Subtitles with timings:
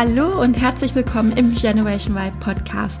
[0.00, 3.00] Hallo und herzlich willkommen im Generation Vibe Podcast,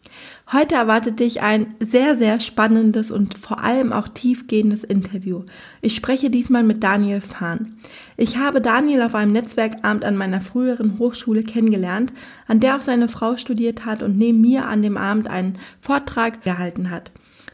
[0.51, 5.43] Heute erwartet dich ein sehr, sehr spannendes und vor allem auch tiefgehendes Interview.
[5.81, 7.77] Ich spreche diesmal mit Daniel Fahn.
[8.17, 12.11] Ich habe Daniel auf einem Netzwerkabend an meiner früheren Hochschule kennengelernt,
[12.47, 16.43] an der auch seine Frau studiert hat und neben mir an dem Abend einen Vortrag
[16.43, 17.11] gehalten hat.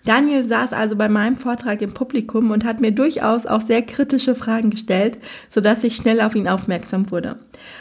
[0.08, 4.36] Daniel saß also bei meinem Vortrag im Publikum und hat mir durchaus auch sehr kritische
[4.36, 5.18] Fragen gestellt,
[5.50, 7.38] sodass ich schnell auf ihn aufmerksam wurde.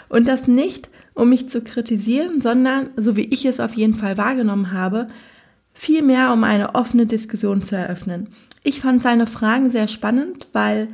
[0.09, 4.17] Und das nicht, um mich zu kritisieren, sondern, so wie ich es auf jeden Fall
[4.17, 5.09] wahrgenommen habe,
[5.73, 8.29] vielmehr um eine offene Diskussion zu eröffnen.
[8.63, 10.89] Ich fand seine Fragen sehr spannend, weil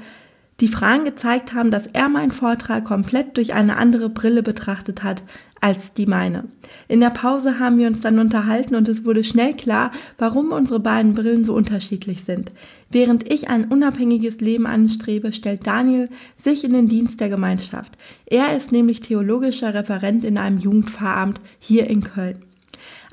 [0.62, 5.24] die Fragen gezeigt haben, dass er meinen Vortrag komplett durch eine andere Brille betrachtet hat
[5.60, 6.44] als die meine.
[6.86, 10.78] In der Pause haben wir uns dann unterhalten und es wurde schnell klar, warum unsere
[10.78, 12.52] beiden Brillen so unterschiedlich sind.
[12.90, 16.08] Während ich ein unabhängiges Leben anstrebe, stellt Daniel
[16.42, 17.98] sich in den Dienst der Gemeinschaft.
[18.26, 22.42] Er ist nämlich theologischer Referent in einem Jugendpfarramt hier in Köln.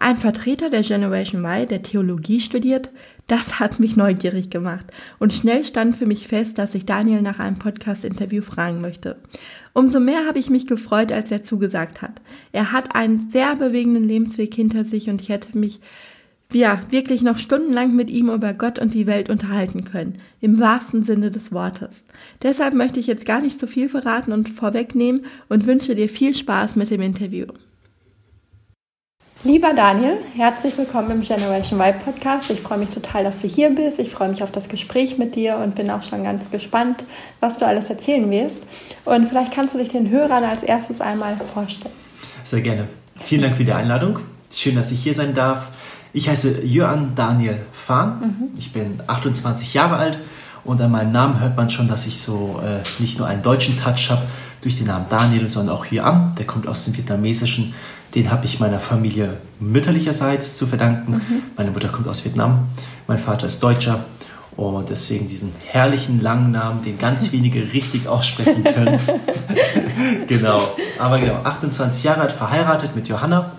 [0.01, 2.89] Ein Vertreter der Generation Y, der Theologie studiert,
[3.27, 4.85] das hat mich neugierig gemacht
[5.19, 9.17] und schnell stand für mich fest, dass ich Daniel nach einem Podcast-Interview fragen möchte.
[9.73, 12.21] Umso mehr habe ich mich gefreut, als er zugesagt hat.
[12.53, 15.81] Er hat einen sehr bewegenden Lebensweg hinter sich und ich hätte mich
[16.53, 21.03] ja, wirklich noch stundenlang mit ihm über Gott und die Welt unterhalten können, im wahrsten
[21.03, 22.05] Sinne des Wortes.
[22.41, 26.33] Deshalb möchte ich jetzt gar nicht zu viel verraten und vorwegnehmen und wünsche dir viel
[26.33, 27.47] Spaß mit dem Interview.
[29.45, 32.49] Lieber Daniel, herzlich willkommen im Generation Y Podcast.
[32.49, 33.97] Ich freue mich total, dass du hier bist.
[33.97, 37.05] Ich freue mich auf das Gespräch mit dir und bin auch schon ganz gespannt,
[37.39, 38.57] was du alles erzählen wirst.
[39.05, 41.93] Und vielleicht kannst du dich den Hörern als erstes einmal vorstellen.
[42.43, 42.89] Sehr gerne.
[43.15, 44.19] Vielen Dank für die Einladung.
[44.51, 45.69] Schön, dass ich hier sein darf.
[46.11, 48.19] Ich heiße Jörn Daniel Fahn.
[48.19, 48.57] Mhm.
[48.57, 50.19] Ich bin 28 Jahre alt
[50.65, 53.79] und an meinem Namen hört man schon, dass ich so äh, nicht nur einen deutschen
[53.79, 54.23] Touch habe
[54.59, 56.35] durch den Namen Daniel, sondern auch Yuan.
[56.37, 57.73] Der kommt aus dem Vietnamesischen.
[58.15, 61.13] Den habe ich meiner Familie mütterlicherseits zu verdanken.
[61.13, 61.43] Mhm.
[61.57, 62.67] Meine Mutter kommt aus Vietnam.
[63.07, 64.05] Mein Vater ist Deutscher.
[64.55, 68.99] Und deswegen diesen herrlichen langen Namen, den ganz wenige richtig aussprechen können.
[70.27, 70.61] genau.
[70.97, 73.51] Aber genau, 28 Jahre alt, verheiratet mit Johanna.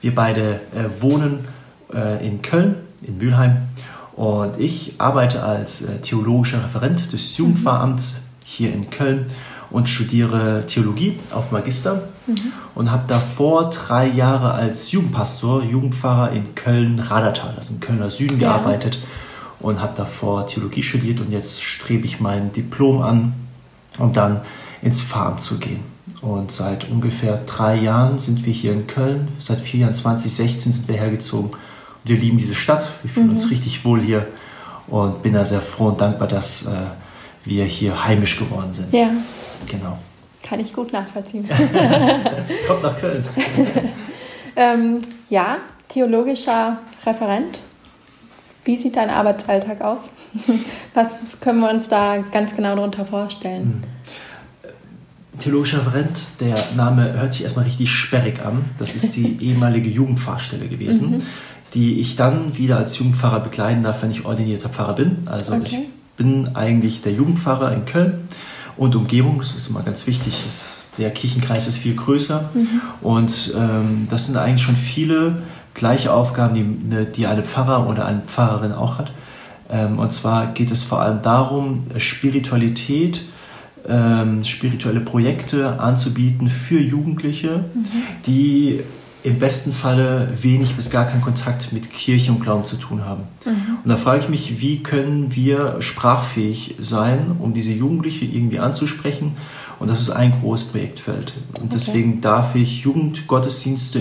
[0.00, 1.46] Wir beide äh, wohnen
[1.94, 3.68] äh, in Köln, in Mülheim.
[4.16, 9.26] Und ich arbeite als äh, theologischer Referent des Jugendpfarramts hier in Köln
[9.72, 12.52] und studiere Theologie auf Magister mhm.
[12.74, 18.48] und habe davor drei Jahre als Jugendpastor, Jugendpfarrer in Köln-Radertal, also im Kölner Süden, ja.
[18.48, 18.98] gearbeitet
[19.60, 23.34] und habe davor Theologie studiert und jetzt strebe ich mein Diplom an,
[23.98, 24.42] um dann
[24.82, 25.80] ins Pfarramt zu gehen.
[26.20, 29.28] Und seit ungefähr drei Jahren sind wir hier in Köln.
[29.38, 31.50] Seit vier Jahren, 2016 sind wir hergezogen
[32.04, 33.32] wir lieben diese Stadt, wir fühlen mhm.
[33.32, 34.26] uns richtig wohl hier
[34.88, 36.70] und bin da sehr froh und dankbar, dass äh,
[37.44, 38.92] wir hier heimisch geworden sind.
[38.92, 39.10] Ja.
[39.70, 39.98] Genau.
[40.42, 41.48] Kann ich gut nachvollziehen.
[42.66, 43.24] Kommt nach Köln.
[44.56, 45.58] ähm, ja,
[45.88, 47.60] theologischer Referent.
[48.64, 50.10] Wie sieht dein Arbeitsalltag aus?
[50.94, 53.84] Was können wir uns da ganz genau darunter vorstellen?
[54.62, 54.70] Hm.
[55.38, 58.64] Theologischer Referent, der Name hört sich erstmal richtig sperrig an.
[58.78, 61.12] Das ist die ehemalige Jugendfahrstelle gewesen.
[61.12, 61.22] Mhm
[61.74, 65.16] die ich dann wieder als Jugendpfarrer begleiten darf, wenn ich ordinierter Pfarrer bin.
[65.26, 65.62] Also okay.
[65.64, 65.78] ich
[66.16, 68.28] bin eigentlich der Jugendpfarrer in Köln
[68.76, 70.44] und Umgebung, das ist immer ganz wichtig.
[70.46, 72.80] Ist, der Kirchenkreis ist viel größer mhm.
[73.00, 75.42] und ähm, das sind eigentlich schon viele
[75.74, 79.12] gleiche Aufgaben, die, ne, die eine Pfarrer oder eine Pfarrerin auch hat.
[79.70, 83.24] Ähm, und zwar geht es vor allem darum, Spiritualität,
[83.88, 87.86] ähm, spirituelle Projekte anzubieten für Jugendliche, mhm.
[88.26, 88.80] die
[89.24, 93.22] im besten Falle wenig bis gar keinen Kontakt mit Kirche und Glauben zu tun haben.
[93.44, 93.78] Mhm.
[93.84, 99.36] Und da frage ich mich, wie können wir sprachfähig sein, um diese Jugendliche irgendwie anzusprechen?
[99.78, 101.34] Und das ist ein großes Projektfeld.
[101.60, 104.00] Und deswegen darf ich Jugendgottesdienste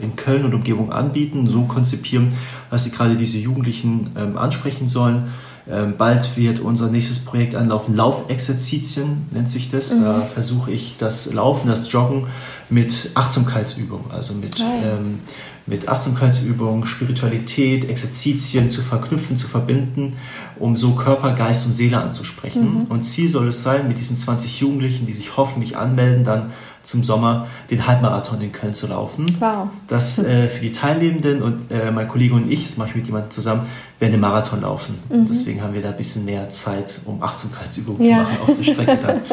[0.00, 2.32] äh, in Köln und Umgebung anbieten, so konzipieren,
[2.70, 5.32] dass sie gerade diese Jugendlichen ähm, ansprechen sollen
[5.70, 7.96] ähm, bald wird unser nächstes Projekt anlaufen.
[7.96, 9.94] Laufexerzitien nennt sich das.
[9.94, 10.02] Mhm.
[10.02, 12.26] Da versuche ich das Laufen, das Joggen
[12.68, 15.20] mit Achtsamkeitsübungen, also mit, ähm,
[15.66, 20.16] mit Achtsamkeitsübungen, Spiritualität, Exerzitien zu verknüpfen, zu verbinden,
[20.58, 22.80] um so Körper, Geist und Seele anzusprechen.
[22.80, 22.82] Mhm.
[22.90, 26.52] Und Ziel soll es sein, mit diesen 20 Jugendlichen, die sich hoffentlich anmelden, dann
[26.84, 29.26] zum Sommer den Halbmarathon in Köln zu laufen.
[29.40, 29.68] Wow.
[29.88, 33.06] Das äh, für die Teilnehmenden und äh, mein Kollege und ich, das mache ich mit
[33.06, 33.66] jemandem zusammen,
[33.98, 34.94] werden den Marathon laufen.
[35.08, 35.26] Mhm.
[35.26, 38.18] Deswegen haben wir da ein bisschen mehr Zeit, um Achtsamkeitsübungen ja.
[38.18, 39.20] zu machen auf der Strecke dann.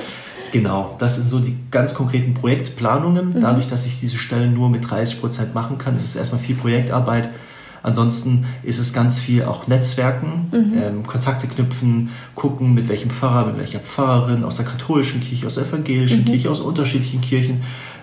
[0.52, 3.30] Genau, das sind so die ganz konkreten Projektplanungen.
[3.30, 3.42] Mhm.
[3.42, 6.56] Dadurch, dass ich diese Stellen nur mit 30 Prozent machen kann, ist es erstmal viel
[6.56, 7.30] Projektarbeit.
[7.84, 10.74] Ansonsten ist es ganz viel auch Netzwerken, mhm.
[10.76, 15.56] ähm, Kontakte knüpfen, gucken, mit welchem Pfarrer, mit welcher Pfarrerin aus der katholischen Kirche, aus
[15.56, 16.26] der evangelischen mhm.
[16.26, 17.62] Kirche, aus unterschiedlichen Kirchen,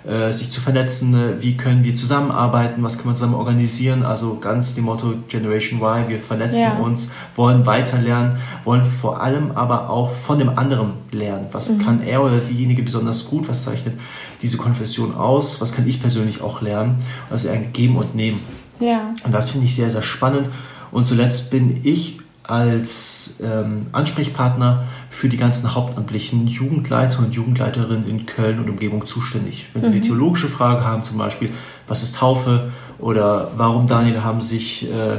[0.08, 4.04] äh, sich zu vernetzen, äh, wie können wir zusammenarbeiten, was können wir zusammen organisieren.
[4.04, 6.78] Also ganz dem Motto Generation Y, wir vernetzen ja.
[6.78, 11.46] uns, wollen weiterlernen, wollen vor allem aber auch von dem anderen lernen.
[11.52, 11.84] Was mhm.
[11.84, 13.98] kann er oder diejenige besonders gut, was zeichnet
[14.40, 16.96] diese Konfession aus, was kann ich persönlich auch lernen.
[17.30, 18.40] Also ein Geben und Nehmen.
[18.80, 19.14] Ja.
[19.24, 20.48] Und das finde ich sehr, sehr spannend.
[20.90, 28.24] Und zuletzt bin ich als ähm, Ansprechpartner für die ganzen hauptamtlichen Jugendleiter und Jugendleiterinnen in
[28.24, 29.66] Köln und Umgebung zuständig.
[29.74, 29.96] Wenn Sie mhm.
[29.96, 31.50] eine theologische Frage haben, zum Beispiel,
[31.86, 35.16] was ist Taufe oder warum, Daniel, haben sich äh,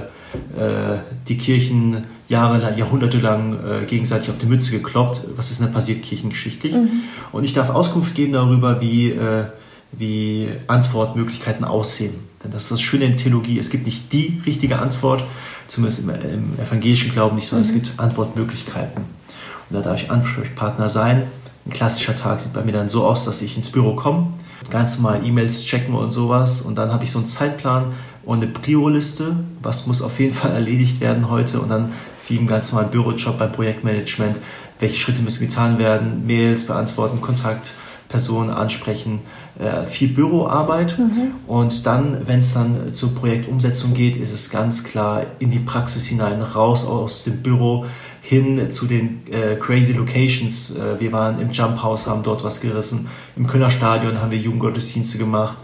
[0.59, 5.73] äh, die Kirchen jahrelang, jahrhundertelang äh, gegenseitig auf die Mütze gekloppt, was ist denn da
[5.73, 6.73] passiert kirchengeschichtlich?
[6.73, 7.03] Mhm.
[7.31, 9.45] Und ich darf Auskunft geben darüber, wie, äh,
[9.91, 12.15] wie Antwortmöglichkeiten aussehen.
[12.43, 15.23] Denn das ist das Schöne in Theologie, es gibt nicht die richtige Antwort,
[15.67, 17.77] zumindest im, im evangelischen Glauben nicht, sondern mhm.
[17.77, 19.03] es gibt Antwortmöglichkeiten.
[19.03, 21.23] Und da darf ich Ansprechpartner sein.
[21.65, 24.27] Ein klassischer Tag sieht bei mir dann so aus, dass ich ins Büro komme,
[24.69, 27.93] ganz normal E-Mails checken und sowas und dann habe ich so einen Zeitplan
[28.23, 31.91] und eine Prio-Liste, was muss auf jeden Fall erledigt werden heute und dann
[32.27, 34.39] wie im ganz normalen Bürojob beim Projektmanagement,
[34.79, 39.21] welche Schritte müssen getan werden, Mails beantworten, Kontaktpersonen ansprechen,
[39.59, 40.97] äh, viel Büroarbeit.
[40.97, 41.31] Mhm.
[41.45, 46.07] Und dann, wenn es dann zur Projektumsetzung geht, ist es ganz klar in die Praxis
[46.07, 47.85] hinein, raus aus dem Büro
[48.21, 50.77] hin zu den äh, crazy Locations.
[50.77, 53.09] Äh, wir waren im Jump House, haben dort was gerissen.
[53.35, 55.57] Im Kölner Stadion haben wir Jugendgottesdienste gemacht.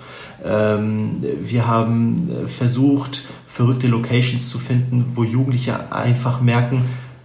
[0.44, 6.84] Ähm, wir haben äh, versucht, verrückte Locations zu finden, wo Jugendliche einfach merken,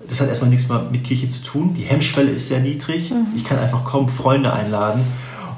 [0.09, 1.75] das hat erstmal nichts mehr mit Kirche zu tun.
[1.75, 3.11] Die Hemmschwelle ist sehr niedrig.
[3.11, 3.27] Mhm.
[3.35, 5.03] Ich kann einfach kaum Freunde einladen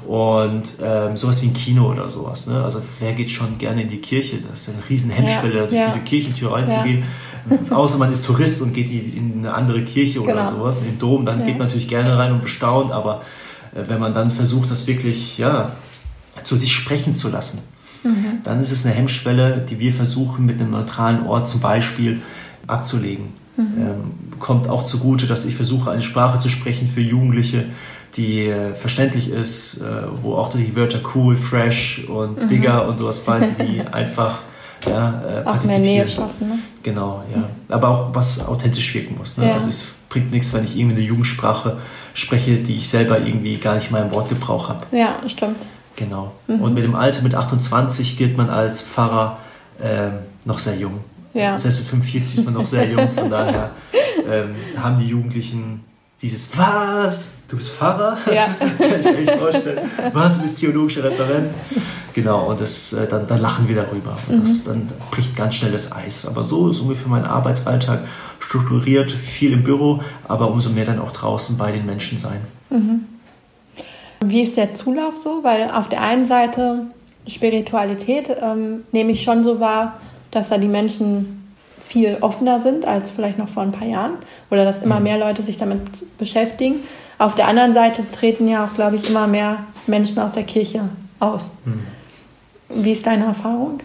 [0.07, 2.47] und ähm, sowas wie ein Kino oder sowas.
[2.47, 2.63] Ne?
[2.63, 4.37] Also wer geht schon gerne in die Kirche?
[4.37, 5.87] Das ist eine riesen Hemmschwelle, ja, durch ja.
[5.87, 7.03] diese Kirchentür reinzugehen.
[7.69, 7.75] Ja.
[7.75, 10.31] Außer man ist Tourist und geht in eine andere Kirche genau.
[10.31, 13.21] oder sowas, in den Dom, dann geht man natürlich gerne rein und bestaunt, aber
[13.73, 15.75] äh, wenn man dann versucht, das wirklich ja,
[16.43, 17.59] zu sich sprechen zu lassen,
[18.03, 18.39] mhm.
[18.43, 22.21] dann ist es eine Hemmschwelle, die wir versuchen mit einem neutralen Ort zum Beispiel
[22.67, 23.33] abzulegen.
[23.57, 23.63] Mhm.
[23.77, 27.65] Ähm, kommt auch zugute, dass ich versuche, eine Sprache zu sprechen für Jugendliche,
[28.15, 32.47] die äh, verständlich ist, äh, wo auch die Wörter cool, fresh und mhm.
[32.49, 34.41] digger und sowas fallen, die einfach
[34.85, 36.49] ja, äh, auch mehr Nähe schaffen.
[36.49, 36.59] Ne?
[36.83, 37.49] Genau, ja.
[37.69, 39.37] Aber auch was authentisch wirken muss.
[39.37, 39.47] Ne?
[39.47, 39.53] Ja.
[39.53, 41.77] Also es bringt nichts, wenn ich irgendwie eine Jugendsprache
[42.13, 44.85] spreche, die ich selber irgendwie gar nicht mal im Wortgebrauch habe.
[44.91, 45.65] Ja, stimmt.
[45.95, 46.33] Genau.
[46.47, 46.61] Mhm.
[46.61, 49.39] Und mit dem Alter, mit 28, gilt man als Pfarrer
[49.81, 50.13] ähm,
[50.45, 50.99] noch sehr jung.
[51.33, 51.53] Ja.
[51.53, 53.71] Das heißt, mit 45 ist man noch sehr jung, von daher
[54.29, 55.83] ähm, haben die Jugendlichen
[56.23, 57.33] dieses Was?
[57.49, 58.17] Du bist Pfarrer?
[58.33, 58.47] Ja.
[58.57, 59.91] Kann ich mir nicht vorstellen.
[60.13, 60.37] Was?
[60.37, 61.53] Du bist theologischer Referent?
[62.13, 64.17] Genau, und das, äh, dann, dann lachen wir darüber.
[64.29, 64.69] Und das, mhm.
[64.69, 66.25] dann bricht ganz schnell das Eis.
[66.25, 68.07] Aber so ist ungefähr mein Arbeitsalltag
[68.39, 72.41] strukturiert, viel im Büro, aber umso mehr dann auch draußen bei den Menschen sein.
[72.69, 73.05] Mhm.
[74.25, 75.43] Wie ist der Zulauf so?
[75.43, 76.87] Weil auf der einen Seite
[77.27, 79.99] Spiritualität ähm, nehme ich schon so wahr,
[80.31, 81.42] dass da die Menschen
[81.93, 84.13] viel offener sind als vielleicht noch vor ein paar Jahren
[84.49, 85.03] oder dass immer mhm.
[85.03, 86.77] mehr Leute sich damit beschäftigen.
[87.19, 90.81] Auf der anderen Seite treten ja auch, glaube ich, immer mehr Menschen aus der Kirche
[91.19, 91.51] aus.
[91.65, 91.83] Mhm.
[92.83, 93.81] Wie ist deine Erfahrung?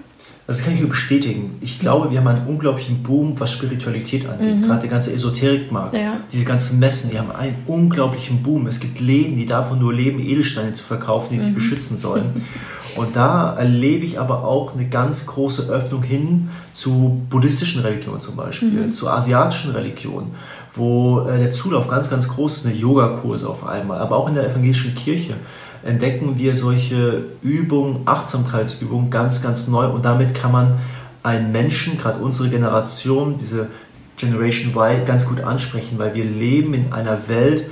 [0.48, 1.58] Das kann ich nur bestätigen.
[1.60, 4.56] Ich glaube, wir haben einen unglaublichen Boom, was Spiritualität angeht.
[4.56, 4.62] Mhm.
[4.62, 6.14] Gerade der ganze Esoterikmarkt, ja.
[6.32, 8.66] diese ganzen Messen, die haben einen unglaublichen Boom.
[8.66, 11.44] Es gibt Läden, die davon nur leben, Edelsteine zu verkaufen, die mhm.
[11.44, 12.46] dich beschützen sollen.
[12.96, 18.34] Und da erlebe ich aber auch eine ganz große Öffnung hin zu buddhistischen Religionen zum
[18.34, 18.92] Beispiel, mhm.
[18.92, 20.28] zu asiatischen Religionen,
[20.74, 24.34] wo äh, der Zulauf ganz, ganz groß ist, eine Yogakurse auf einmal, aber auch in
[24.34, 25.34] der evangelischen Kirche
[25.82, 30.78] entdecken wir solche Übungen, Achtsamkeitsübungen ganz, ganz neu und damit kann man
[31.22, 33.68] einen Menschen, gerade unsere Generation, diese
[34.16, 37.70] Generation Y, ganz gut ansprechen, weil wir leben in einer Welt,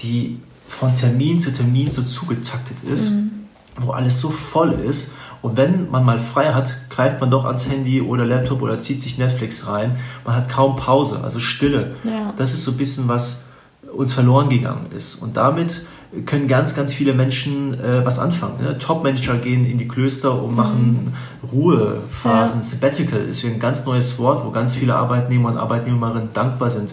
[0.00, 3.30] die von Termin zu Termin so zugetaktet ist, mhm.
[3.78, 5.14] wo alles so voll ist.
[5.40, 9.02] Und wenn man mal frei hat, greift man doch ans Handy oder Laptop oder zieht
[9.02, 9.98] sich Netflix rein.
[10.24, 11.96] Man hat kaum Pause, also Stille.
[12.02, 12.32] Ja.
[12.36, 13.44] Das ist so ein bisschen, was
[13.94, 15.16] uns verloren gegangen ist.
[15.16, 15.86] Und damit
[16.26, 18.62] können ganz, ganz viele Menschen äh, was anfangen.
[18.62, 18.78] Ne?
[18.78, 20.56] Top-Manager gehen in die Klöster und mhm.
[20.56, 21.14] machen
[21.52, 22.60] Ruhephasen.
[22.60, 22.64] Ja.
[22.64, 26.92] Sabbatical ist ein ganz neues Wort, wo ganz viele Arbeitnehmer und Arbeitnehmerinnen dankbar sind,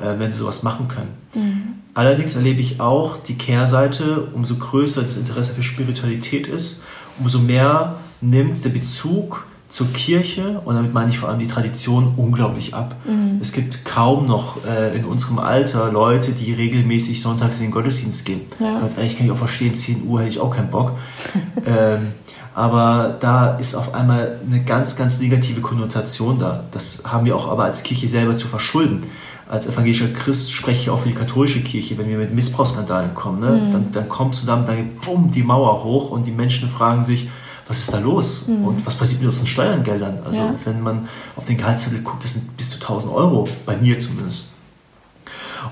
[0.00, 1.10] äh, wenn sie sowas machen können.
[1.34, 1.74] Mhm.
[1.94, 6.82] Allerdings erlebe ich auch die Kehrseite, umso größer das Interesse für Spiritualität ist,
[7.18, 12.12] umso mehr nimmt der Bezug zur Kirche, und damit meine ich vor allem die Tradition,
[12.18, 12.94] unglaublich ab.
[13.06, 13.38] Mhm.
[13.40, 18.26] Es gibt kaum noch äh, in unserem Alter Leute, die regelmäßig sonntags in den Gottesdienst
[18.26, 18.42] gehen.
[18.60, 18.80] Ja.
[18.80, 20.92] Ganz ehrlich kann ich auch verstehen, 10 Uhr hätte ich auch keinen Bock.
[21.66, 22.08] ähm,
[22.54, 26.64] aber da ist auf einmal eine ganz, ganz negative Konnotation da.
[26.70, 29.04] Das haben wir auch aber als Kirche selber zu verschulden.
[29.48, 33.40] Als evangelischer Christ spreche ich auch für die katholische Kirche, wenn wir mit Missbrauchsskandalen kommen.
[33.40, 33.52] Ne?
[33.52, 33.72] Mhm.
[33.72, 37.30] Dann, dann kommst du dann geht bumm, die Mauer hoch und die Menschen fragen sich,
[37.68, 38.48] was ist da los?
[38.48, 38.64] Mhm.
[38.64, 40.18] Und was passiert mit unseren Steuergeldern?
[40.26, 40.54] Also ja.
[40.64, 44.48] wenn man auf den Gehaltszettel guckt, das sind bis zu 1000 Euro, bei mir zumindest.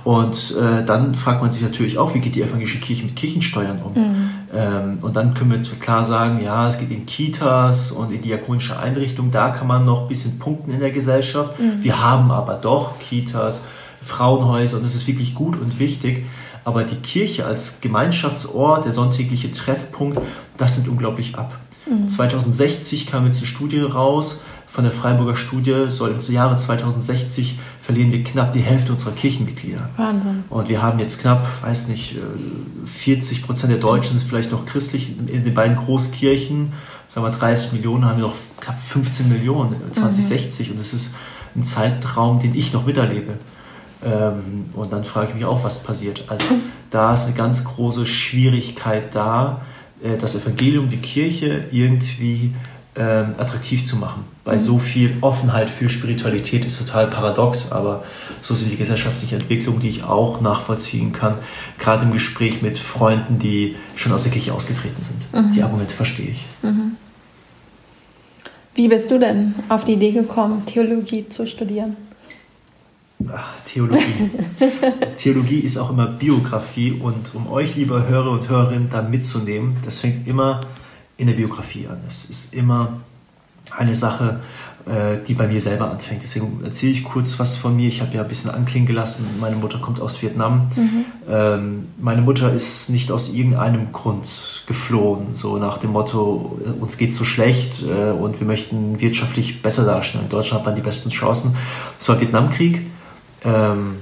[0.04, 3.80] Und äh, dann fragt man sich natürlich auch, wie geht die evangelische Kirche mit Kirchensteuern
[3.82, 3.92] um?
[3.92, 4.30] Mhm.
[4.54, 8.78] Ähm, und dann können wir klar sagen, ja, es geht in Kitas und in diakonische
[8.78, 11.58] Einrichtungen, da kann man noch ein bisschen punkten in der Gesellschaft.
[11.58, 11.82] Mhm.
[11.82, 13.66] Wir haben aber doch Kitas,
[14.02, 16.24] Frauenhäuser und das ist wirklich gut und wichtig.
[16.64, 20.20] Aber die Kirche als Gemeinschaftsort, der sonntägliche Treffpunkt,
[20.56, 21.58] das sind unglaublich ab.
[22.06, 28.12] 2060 kam jetzt eine Studie raus von der Freiburger Studie, soll im Jahre 2060 verlieren
[28.12, 29.88] wir knapp die Hälfte unserer Kirchenmitglieder.
[29.96, 30.44] Wahnsinn.
[30.48, 32.16] Und wir haben jetzt knapp, weiß nicht,
[32.84, 35.18] 40 äh, Prozent der Deutschen sind vielleicht noch christlich.
[35.18, 36.72] In den beiden Großkirchen,
[37.08, 40.68] sagen wir 30 Millionen, haben wir noch knapp 15 Millionen 2060.
[40.68, 40.72] Mhm.
[40.74, 41.16] Und das ist
[41.56, 43.32] ein Zeitraum, den ich noch miterlebe.
[44.04, 46.24] Ähm, und dann frage ich mich auch, was passiert.
[46.28, 46.44] Also
[46.90, 49.62] da ist eine ganz große Schwierigkeit da,
[50.02, 52.52] äh, das Evangelium, die Kirche irgendwie
[52.96, 54.24] ähm, attraktiv zu machen.
[54.44, 54.60] Weil mhm.
[54.60, 58.04] so viel Offenheit für Spiritualität ist total paradox, aber
[58.40, 61.34] so sind die gesellschaftlichen Entwicklungen, die ich auch nachvollziehen kann,
[61.78, 65.44] gerade im Gespräch mit Freunden, die schon aus der Kirche ausgetreten sind.
[65.44, 65.52] Mhm.
[65.52, 66.44] Die Argumente verstehe ich.
[66.62, 66.96] Mhm.
[68.74, 71.96] Wie bist du denn auf die Idee gekommen, Theologie zu studieren?
[73.28, 74.30] Ach, Theologie.
[75.16, 80.00] Theologie ist auch immer Biografie und um euch, liebe Hörer und Hörerinnen, da mitzunehmen, das
[80.00, 80.60] fängt immer
[81.16, 82.00] in der Biografie an.
[82.08, 83.00] Es ist immer
[83.70, 84.40] eine Sache,
[84.86, 86.22] äh, die bei mir selber anfängt.
[86.22, 87.88] Deswegen erzähle ich kurz was von mir.
[87.88, 89.26] Ich habe ja ein bisschen anklingen gelassen.
[89.38, 90.70] Meine Mutter kommt aus Vietnam.
[90.74, 91.04] Mhm.
[91.28, 97.12] Ähm, meine Mutter ist nicht aus irgendeinem Grund geflohen, so nach dem Motto, uns geht
[97.12, 100.22] so schlecht äh, und wir möchten wirtschaftlich besser dastehen.
[100.24, 101.54] In Deutschland hat man die besten Chancen.
[101.98, 102.80] Es war Vietnamkrieg.
[103.44, 103.96] Ähm,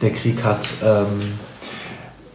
[0.00, 1.38] der Krieg hat ähm,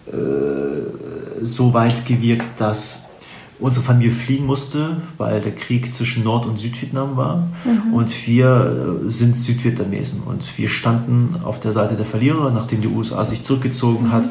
[0.07, 3.11] äh, so weit gewirkt, dass
[3.59, 7.47] unsere Familie fliehen musste, weil der Krieg zwischen Nord- und Südvietnam war.
[7.63, 7.93] Mhm.
[7.93, 10.23] Und wir äh, sind Südvietnamesen.
[10.23, 14.11] Und wir standen auf der Seite der Verlierer, nachdem die USA sich zurückgezogen mhm.
[14.11, 14.23] hat.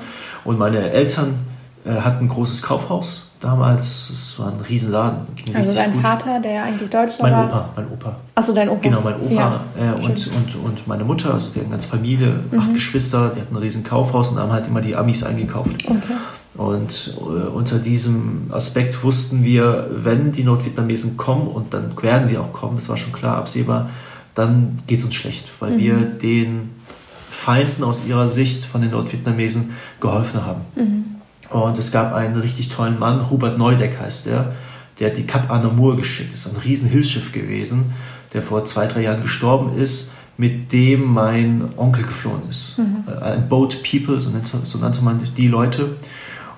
[0.44, 1.34] Und meine Eltern
[1.84, 4.10] äh, hatten ein großes Kaufhaus damals.
[4.10, 5.26] Es war ein Riesenladen.
[5.54, 6.02] Also dein gut.
[6.02, 7.46] Vater, der eigentlich Deutscher mein war?
[7.46, 8.16] Mein Opa, mein Opa.
[8.34, 8.80] Achso, dein Opa.
[8.80, 9.60] Genau, mein Opa ja.
[9.78, 12.58] äh, und, und, und meine Mutter, also die hatten ganze Familie, mhm.
[12.58, 15.84] acht Geschwister, die hatten ein riesen Kaufhaus und haben halt immer die Amis eingekauft.
[15.86, 16.14] Okay.
[16.56, 22.38] Und äh, unter diesem Aspekt wussten wir, wenn die Nordvietnamesen kommen, und dann werden sie
[22.38, 23.90] auch kommen, das war schon klar absehbar,
[24.34, 25.78] dann geht es uns schlecht, weil mhm.
[25.78, 26.70] wir den
[27.30, 30.60] Feinden aus ihrer Sicht von den Nordvietnamesen geholfen haben.
[30.76, 31.04] Mhm.
[31.52, 34.52] Und es gab einen richtig tollen Mann, Hubert Neudeck heißt der,
[34.98, 36.32] der hat die Cap Anamur geschickt.
[36.32, 37.92] Das ist ein riesen Hilfsschiff gewesen,
[38.32, 42.78] der vor zwei, drei Jahren gestorben ist, mit dem mein Onkel geflohen ist.
[42.78, 43.04] Mhm.
[43.06, 45.96] Äh, ein Boat People, so nannte, so nannte man die Leute.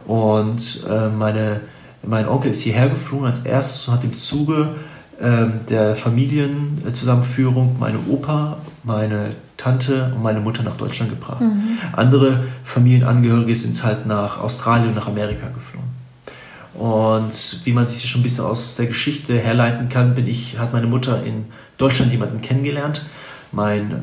[0.06, 1.60] Und äh, meine,
[2.02, 4.74] mein Onkel ist hierher geflogen als erstes und hat im Zuge
[5.20, 11.40] der Familienzusammenführung meine Opa, meine Tante und meine Mutter nach Deutschland gebracht.
[11.40, 11.78] Mhm.
[11.92, 15.88] Andere Familienangehörige sind halt nach Australien und nach Amerika geflogen.
[16.74, 20.72] Und wie man sich schon ein bisschen aus der Geschichte herleiten kann, bin ich, hat
[20.72, 21.44] meine Mutter in
[21.78, 23.06] Deutschland jemanden kennengelernt.
[23.52, 24.02] Mein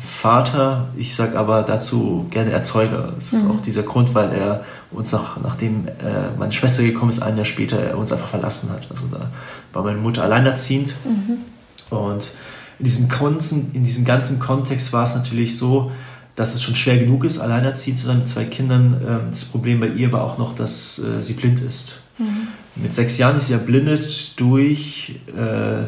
[0.00, 3.12] Vater, ich sage aber dazu gerne Erzeuger.
[3.14, 3.52] Das ist mhm.
[3.52, 7.44] auch dieser Grund, weil er uns nach, nachdem äh, meine Schwester gekommen ist, ein Jahr
[7.44, 8.86] später, er uns einfach verlassen hat.
[8.90, 9.30] Also da
[9.72, 10.94] war meine Mutter alleinerziehend.
[11.04, 11.96] Mhm.
[11.96, 12.32] Und
[12.78, 15.92] in diesem, ganzen, in diesem ganzen Kontext war es natürlich so,
[16.36, 18.96] dass es schon schwer genug ist, alleinerziehend zu sein mit zwei Kindern.
[19.06, 22.00] Ähm, das Problem bei ihr war auch noch, dass äh, sie blind ist.
[22.18, 22.48] Mhm.
[22.76, 25.82] Mit sechs Jahren ist sie erblindet durch äh,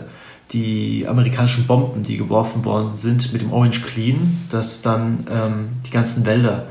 [0.53, 5.91] die amerikanischen Bomben, die geworfen worden sind mit dem Orange Clean, das dann ähm, die
[5.91, 6.67] ganzen Wälder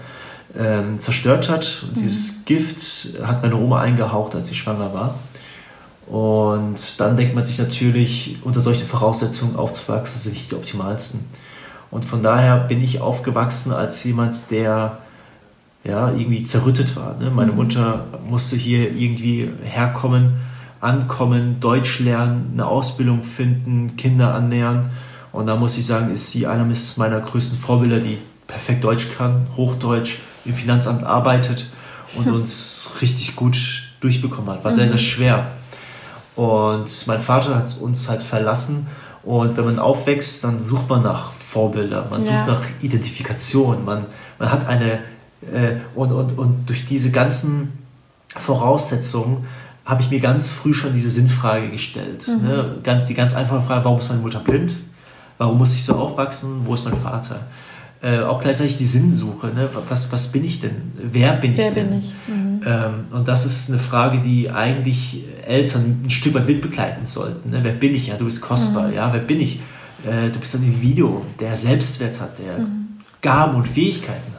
[0.58, 1.84] ähm, zerstört hat.
[1.84, 2.02] Und mhm.
[2.02, 5.16] dieses Gift hat meine Oma eingehaucht, als sie schwanger war.
[6.08, 11.20] Und dann denkt man sich natürlich, unter solchen Voraussetzungen aufzuwachsen, sind nicht die optimalsten.
[11.92, 15.00] Und von daher bin ich aufgewachsen als jemand, der
[15.84, 17.16] ja, irgendwie zerrüttet war.
[17.20, 17.30] Ne?
[17.30, 17.58] Meine mhm.
[17.58, 20.34] Mutter musste hier irgendwie herkommen,
[20.82, 24.90] ankommen, Deutsch lernen, eine Ausbildung finden, Kinder annähern.
[25.32, 29.48] Und da muss ich sagen, ist sie einer meiner größten Vorbilder, die perfekt Deutsch kann,
[29.56, 31.66] Hochdeutsch, im Finanzamt arbeitet
[32.16, 33.58] und uns richtig gut
[34.02, 34.64] durchbekommen hat.
[34.64, 35.02] War sehr, sehr mhm.
[35.02, 35.52] schwer.
[36.36, 38.88] Und mein Vater hat uns halt verlassen.
[39.24, 44.06] Und wenn man aufwächst, dann sucht man nach Vorbilder, man sucht nach Identifikation, man,
[44.38, 45.00] man hat eine,
[45.42, 47.74] äh, und, und, und durch diese ganzen
[48.36, 49.46] Voraussetzungen
[49.84, 52.28] habe ich mir ganz früh schon diese Sinnfrage gestellt.
[52.28, 52.48] Mhm.
[52.48, 53.06] Ne?
[53.10, 54.72] Die ganz einfache Frage, warum ist meine Mutter blind?
[55.40, 56.62] Warum muss ich so aufwachsen?
[56.66, 57.48] Wo ist mein Vater?
[58.02, 59.48] Äh, auch gleichzeitig die Sinnsuche.
[59.48, 59.70] Ne?
[59.90, 60.94] Was, was bin ich denn?
[60.96, 61.90] Wer bin Wer ich denn?
[61.90, 62.14] Bin ich?
[62.28, 62.62] Mhm.
[62.66, 67.50] Ähm, und das ist eine Frage, die eigentlich Eltern ein Stück weit mitbegleiten sollten.
[67.50, 67.60] Ne?
[67.62, 68.08] Wer bin ich?
[68.08, 68.88] Ja, du bist kostbar.
[68.88, 68.94] Mhm.
[68.94, 69.60] Ja, wer bin ich?
[70.06, 72.88] Äh, du bist ein Individuum, der Selbstwert hat, der mhm.
[73.22, 74.39] Gaben und Fähigkeiten hat.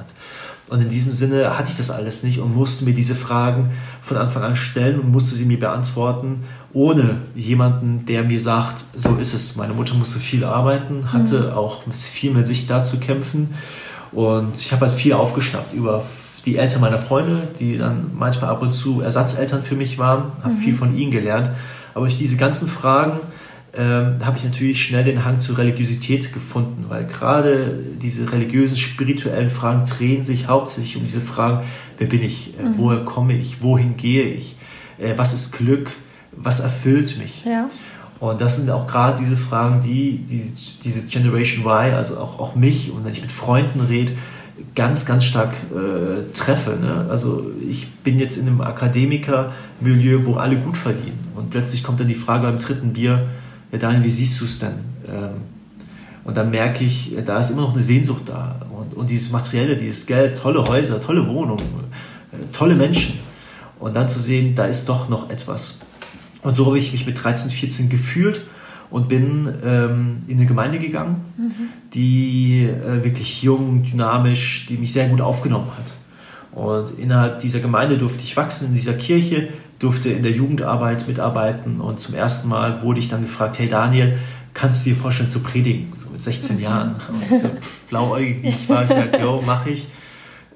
[0.71, 3.71] Und in diesem Sinne hatte ich das alles nicht und musste mir diese Fragen
[4.03, 9.17] von Anfang an stellen und musste sie mir beantworten, ohne jemanden, der mir sagt, so
[9.17, 9.57] ist es.
[9.57, 11.59] Meine Mutter musste viel arbeiten, hatte mhm.
[11.59, 13.53] auch viel mit sich da zu kämpfen.
[14.13, 16.05] Und ich habe halt viel aufgeschnappt über
[16.47, 20.55] die Eltern meiner Freunde, die dann manchmal ab und zu Ersatzeltern für mich waren, habe
[20.55, 20.59] mhm.
[20.59, 21.51] viel von ihnen gelernt.
[21.95, 23.19] Aber durch diese ganzen Fragen
[23.73, 29.51] ähm, habe ich natürlich schnell den Hang zur Religiosität gefunden, weil gerade diese religiösen, spirituellen
[29.51, 31.65] Fragen drehen sich hauptsächlich um diese Fragen,
[31.99, 32.79] wer bin ich, äh, mhm.
[32.79, 34.57] woher komme ich, wohin gehe ich,
[34.99, 35.93] äh, was ist Glück,
[36.33, 37.45] was erfüllt mich.
[37.45, 37.71] Ja.
[38.19, 40.53] Und das sind auch gerade diese Fragen, die, die
[40.85, 44.13] diese Generation Y, also auch, auch mich und wenn ich mit Freunden rede,
[44.75, 46.77] ganz, ganz stark äh, treffe.
[46.81, 47.07] Ne?
[47.09, 51.19] Also ich bin jetzt in einem Akademiker-Milieu, wo alle gut verdienen.
[51.35, 53.29] Und plötzlich kommt dann die Frage beim dritten Bier,
[53.73, 54.75] ja Daniel, wie siehst du es denn?
[55.09, 55.31] Ähm,
[56.25, 58.61] und dann merke ich, da ist immer noch eine Sehnsucht da.
[58.71, 61.65] Und, und dieses Materielle, dieses Geld, tolle Häuser, tolle Wohnungen,
[62.33, 63.19] äh, tolle Menschen.
[63.79, 65.81] Und dann zu sehen, da ist doch noch etwas.
[66.43, 68.43] Und so habe ich mich mit 13, 14 gefühlt
[68.91, 71.53] und bin ähm, in eine Gemeinde gegangen, mhm.
[71.95, 76.59] die äh, wirklich jung, dynamisch, die mich sehr gut aufgenommen hat.
[76.59, 79.49] Und innerhalb dieser Gemeinde durfte ich wachsen, in dieser Kirche,
[79.81, 84.19] durfte in der Jugendarbeit mitarbeiten und zum ersten Mal wurde ich dann gefragt, hey Daniel,
[84.55, 85.93] kannst du dir vorstellen zu predigen?
[85.97, 86.63] So mit 16 mhm.
[86.63, 86.97] Jahren.
[87.09, 87.51] Und so
[87.89, 89.89] blauäugig ich war, ich sagte, yo, mach ich.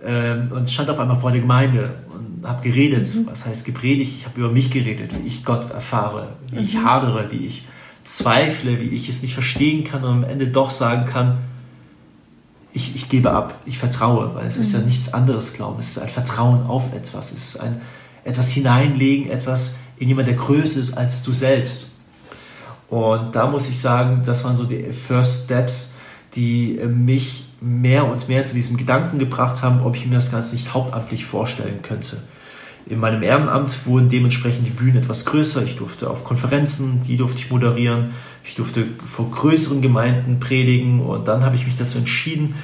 [0.05, 3.13] Ähm, und stand auf einmal vor der Gemeinde und habe geredet.
[3.15, 3.27] Mhm.
[3.27, 4.15] Was heißt gepredigt?
[4.19, 6.85] Ich habe über mich geredet, wie ich Gott erfahre, wie ich mhm.
[6.85, 7.67] hadere, wie ich
[8.05, 11.39] zweifle, wie ich es nicht verstehen kann und am Ende doch sagen kann,
[12.75, 16.03] ich, ich gebe ab, ich vertraue, weil es ist ja nichts anderes Glauben, es ist
[16.03, 17.81] ein Vertrauen auf etwas, es ist ein
[18.25, 21.93] etwas hineinlegen, etwas in jemand, der größer ist als du selbst.
[22.89, 25.97] Und da muss ich sagen, das waren so die First Steps,
[26.35, 30.31] die äh, mich mehr und mehr zu diesem Gedanken gebracht haben, ob ich mir das
[30.31, 32.19] Ganze nicht hauptamtlich vorstellen könnte.
[32.87, 35.65] In meinem Ehrenamt wurden dementsprechend die Bühnen etwas größer.
[35.65, 38.11] Ich durfte auf Konferenzen, die durfte ich moderieren.
[38.45, 42.57] Ich durfte vor größeren Gemeinden predigen und dann habe ich mich dazu entschieden,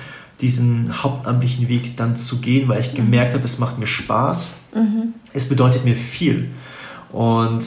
[0.42, 4.54] diesen hauptamtlichen Weg dann zu gehen, weil ich gemerkt habe, es macht mir Spaß.
[4.74, 5.14] Mhm.
[5.32, 6.50] Es bedeutet mir viel.
[7.12, 7.64] Und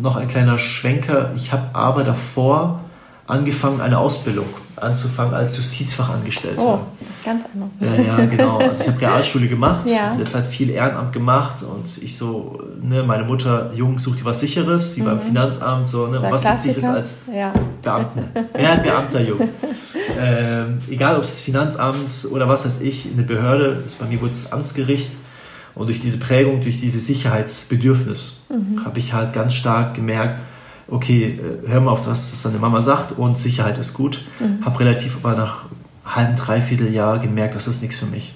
[0.00, 2.80] noch ein kleiner Schwenker, ich habe aber davor
[3.26, 6.62] angefangen, eine Ausbildung anzufangen als Justizfachangestellter.
[6.62, 7.70] Oh, das ist ganz anders.
[7.80, 8.58] Ja, ja, genau.
[8.58, 10.12] Also ich habe Realschule gemacht, ja.
[10.12, 14.24] in der Zeit viel Ehrenamt gemacht und ich so, ne, meine Mutter, Jung, sucht dir
[14.24, 15.06] was Sicheres, sie mhm.
[15.06, 15.22] war im mhm.
[15.22, 17.52] Finanzamt, so, ne, was ist Sicheres als ja.
[17.82, 18.28] Beamten?
[18.34, 19.40] Hat Beamter, Jung?
[20.20, 24.32] ähm, egal ob es Finanzamt oder was weiß ich, eine Behörde, das bei mir wurde
[24.32, 25.10] es Amtsgericht,
[25.76, 28.84] und durch diese Prägung, durch dieses Sicherheitsbedürfnis mhm.
[28.84, 30.40] habe ich halt ganz stark gemerkt,
[30.88, 34.24] okay, äh, hör mal auf das, was deine Mama sagt und Sicherheit ist gut.
[34.40, 34.64] Mhm.
[34.64, 35.64] Habe relativ aber nach
[36.04, 38.34] halben, dreiviertel Jahr gemerkt, das ist nichts für mich.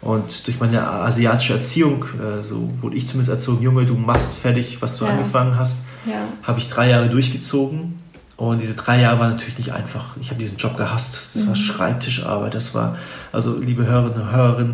[0.00, 4.80] Und durch meine asiatische Erziehung, äh, so wurde ich zumindest erzogen, Junge, du machst fertig,
[4.80, 5.10] was du ja.
[5.10, 6.26] angefangen hast, ja.
[6.44, 7.98] habe ich drei Jahre durchgezogen
[8.38, 10.16] und diese drei Jahre waren natürlich nicht einfach.
[10.20, 11.34] Ich habe diesen Job gehasst.
[11.34, 11.48] Das mhm.
[11.48, 12.54] war Schreibtischarbeit.
[12.54, 12.96] Das war,
[13.32, 14.64] also liebe Hörerinnen und Hörer,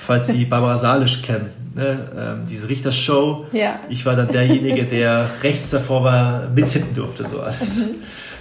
[0.00, 3.46] falls Sie Barbara Salisch kennen, ne, ähm, diese Richtershow.
[3.52, 3.78] Ja.
[3.88, 7.86] Ich war dann derjenige, der rechts davor war, mittippen durfte, so alles.
[7.86, 7.94] Mhm.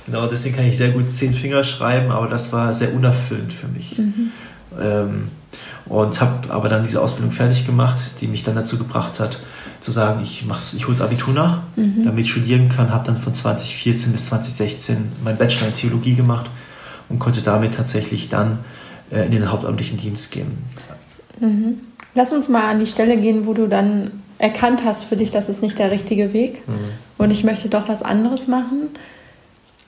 [0.08, 3.68] Genau, deswegen kann ich sehr gut zehn Finger schreiben, aber das war sehr unerfüllend für
[3.68, 4.00] mich.
[4.00, 4.32] Mhm.
[4.82, 5.28] Ähm,
[5.86, 9.44] und habe aber dann diese Ausbildung fertig gemacht, die mich dann dazu gebracht hat,
[9.82, 12.06] zu sagen, ich, ich hole das Abitur nach, mhm.
[12.06, 12.92] damit ich studieren kann.
[12.92, 16.50] Habe dann von 2014 bis 2016 meinen Bachelor in Theologie gemacht
[17.10, 18.60] und konnte damit tatsächlich dann
[19.12, 20.60] äh, in den hauptamtlichen Dienst gehen.
[21.40, 21.80] Mhm.
[22.14, 25.50] Lass uns mal an die Stelle gehen, wo du dann erkannt hast für dich, das
[25.50, 26.74] ist nicht der richtige Weg mhm.
[27.18, 28.90] und ich möchte doch was anderes machen.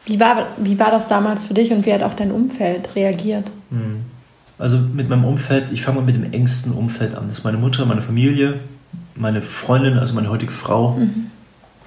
[0.05, 3.49] Wie war, wie war das damals für dich und wie hat auch dein Umfeld reagiert?
[3.71, 4.01] Mhm.
[4.59, 7.27] Also mit meinem Umfeld, ich fange mal mit dem engsten Umfeld an.
[7.27, 8.59] Das ist meine Mutter, meine Familie,
[9.15, 11.27] meine Freundin, also meine heutige Frau, mhm.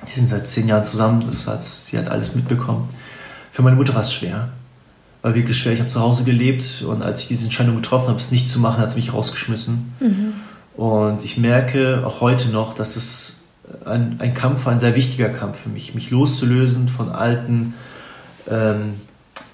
[0.06, 2.88] die sind seit zehn Jahren zusammen, das heißt, sie hat alles mitbekommen.
[3.52, 4.50] Für meine Mutter war es schwer,
[5.22, 5.72] war wirklich schwer.
[5.72, 8.60] Ich habe zu Hause gelebt und als ich diese Entscheidung getroffen habe, es nicht zu
[8.60, 9.92] machen, hat es mich rausgeschmissen.
[10.00, 10.32] Mhm.
[10.76, 13.44] Und ich merke auch heute noch, dass es
[13.84, 17.74] ein, ein Kampf war, ein sehr wichtiger Kampf für mich, mich loszulösen von alten,
[18.48, 18.94] ähm,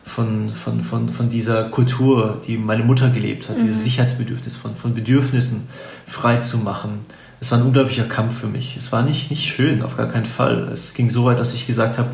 [0.05, 3.63] von, von, von, von dieser Kultur, die meine Mutter gelebt hat, mhm.
[3.63, 5.69] dieses Sicherheitsbedürfnis, von, von Bedürfnissen
[6.07, 7.01] frei zu machen.
[7.43, 8.77] Es war ein unglaublicher Kampf für mich.
[8.77, 10.69] Es war nicht, nicht schön, auf gar keinen Fall.
[10.73, 12.11] Es ging so weit, dass ich gesagt habe,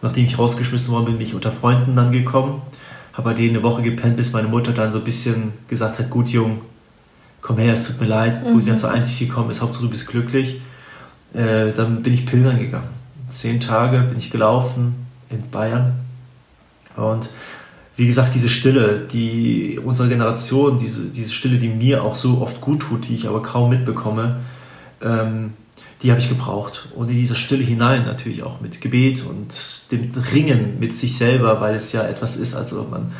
[0.00, 2.62] nachdem ich rausgeschmissen worden bin, bin ich unter Freunden dann gekommen,
[3.12, 6.08] habe bei denen eine Woche gepennt, bis meine Mutter dann so ein bisschen gesagt hat,
[6.08, 6.62] gut Jung,
[7.42, 8.54] komm her, es tut mir leid, mhm.
[8.54, 10.62] wo sie dann zur Einsicht gekommen ist, Hauptsache du bist glücklich.
[11.34, 12.88] Äh, dann bin ich pilgern gegangen.
[13.28, 14.94] Zehn Tage bin ich gelaufen
[15.28, 15.92] in Bayern.
[16.96, 17.28] Und
[17.96, 22.62] wie gesagt, diese Stille, die unserer Generation, diese, diese Stille, die mir auch so oft
[22.62, 24.40] gut tut, die ich aber kaum mitbekomme,
[25.02, 25.54] ähm,
[26.02, 26.88] die habe ich gebraucht.
[26.94, 29.54] Und in diese Stille hinein natürlich auch mit Gebet und
[29.90, 33.12] dem Ringen mit sich selber, weil es ja etwas ist, also man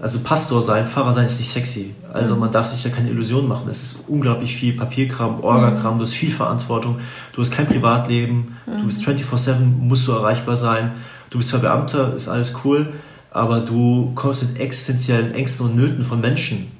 [0.00, 1.94] also Pastor sein, Pfarrer sein ist nicht sexy.
[2.12, 2.40] Also mhm.
[2.40, 3.68] man darf sich da keine Illusionen machen.
[3.68, 5.98] Es ist unglaublich viel Papierkram, Orgakram, mhm.
[5.98, 7.00] du hast viel Verantwortung,
[7.32, 8.80] du hast kein Privatleben, mhm.
[8.80, 10.92] du bist 24-7, musst du erreichbar sein.
[11.30, 12.94] Du bist zwar Beamter, ist alles cool,
[13.30, 16.77] aber du kommst mit existenziellen Ängsten und Nöten von Menschen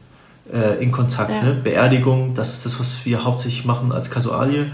[0.53, 1.31] äh, in Kontakt.
[1.31, 1.43] Ja.
[1.43, 1.55] Ne?
[1.55, 4.71] Beerdigung, das ist das, was wir hauptsächlich machen als Kasualie.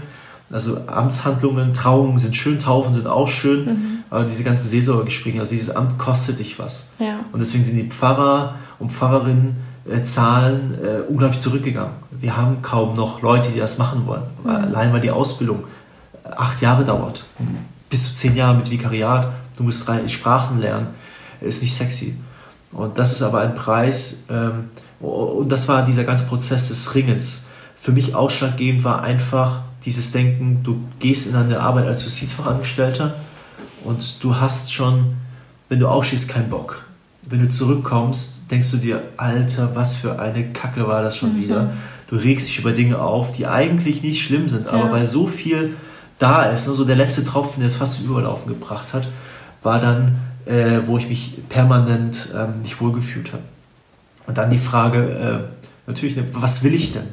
[0.51, 4.03] Also Amtshandlungen, Trauungen sind schön, Taufen sind auch schön, mhm.
[4.11, 6.89] aber diese ganzen Seelsorgegespräche, also dieses Amt kostet dich was.
[6.99, 7.19] Ja.
[7.31, 9.55] Und deswegen sind die Pfarrer und Pfarrerinnen
[9.89, 11.93] äh, Zahlen äh, unglaublich zurückgegangen.
[12.11, 14.23] Wir haben kaum noch Leute, die das machen wollen.
[14.43, 14.49] Mhm.
[14.49, 15.63] Allein weil die Ausbildung
[16.23, 17.23] acht Jahre dauert,
[17.89, 20.87] bis zu zehn Jahre mit Vikariat, du musst drei Sprachen lernen,
[21.41, 22.15] ist nicht sexy.
[22.71, 27.47] Und das ist aber ein Preis, ähm, und das war dieser ganze Prozess des Ringens.
[27.75, 33.13] Für mich ausschlaggebend war einfach, dieses Denken, du gehst in eine Arbeit als Justizfachangestellter
[33.83, 35.13] und du hast schon,
[35.69, 36.85] wenn du aufstehst, keinen Bock.
[37.27, 41.41] Wenn du zurückkommst, denkst du dir, Alter, was für eine Kacke war das schon mhm.
[41.41, 41.73] wieder.
[42.07, 44.91] Du regst dich über Dinge auf, die eigentlich nicht schlimm sind, aber ja.
[44.91, 45.75] weil so viel
[46.19, 49.09] da ist, ne, so der letzte Tropfen, der es fast zum Überlaufen gebracht hat,
[49.63, 53.43] war dann, äh, wo ich mich permanent ähm, nicht wohlgefühlt habe.
[54.27, 55.47] Und dann die Frage,
[55.87, 57.07] äh, natürlich, ne, was will ich denn?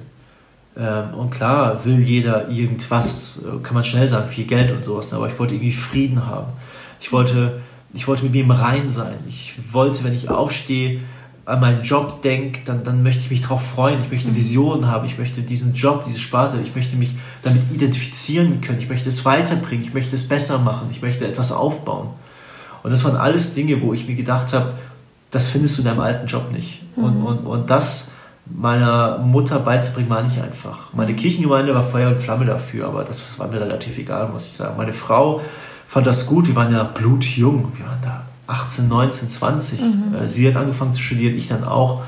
[0.77, 5.13] Ähm, und klar will jeder irgendwas, äh, kann man schnell sagen, viel Geld und sowas,
[5.13, 6.53] aber ich wollte irgendwie Frieden haben.
[7.01, 7.61] Ich wollte,
[7.93, 9.17] ich wollte mit mir im Rein sein.
[9.29, 11.01] Ich wollte, wenn ich aufstehe,
[11.45, 14.01] an meinen Job denke, dann, dann möchte ich mich darauf freuen.
[14.03, 14.37] Ich möchte mhm.
[14.37, 15.05] Visionen haben.
[15.07, 18.79] Ich möchte diesen Job, diese Sparte, ich möchte mich damit identifizieren können.
[18.79, 19.85] Ich möchte es weiterbringen.
[19.85, 20.89] Ich möchte es besser machen.
[20.93, 22.11] Ich möchte etwas aufbauen.
[22.83, 24.75] Und das waren alles Dinge, wo ich mir gedacht habe,
[25.33, 26.83] das findest du in deinem alten Job nicht.
[26.97, 27.05] Mhm.
[27.05, 28.13] Und, und, und das
[28.47, 30.93] meiner Mutter beizubringen, war nicht einfach.
[30.93, 34.53] Meine Kirchengemeinde war Feuer und Flamme dafür, aber das war mir relativ egal, muss ich
[34.53, 34.77] sagen.
[34.77, 35.41] Meine Frau
[35.87, 39.81] fand das gut, wir waren ja blutjung, wir waren da 18, 19, 20.
[39.81, 40.15] Mhm.
[40.15, 42.03] Äh, sie hat angefangen zu studieren, ich dann auch.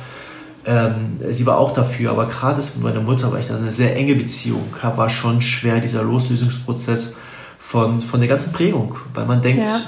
[0.66, 3.96] Ähm, sie war auch dafür, aber gerade mit meiner Mutter war ich da eine sehr
[3.96, 4.64] enge Beziehung.
[4.82, 7.16] War schon schwer, dieser Loslösungsprozess
[7.58, 9.80] von, von der ganzen Prägung, weil man denkt, ja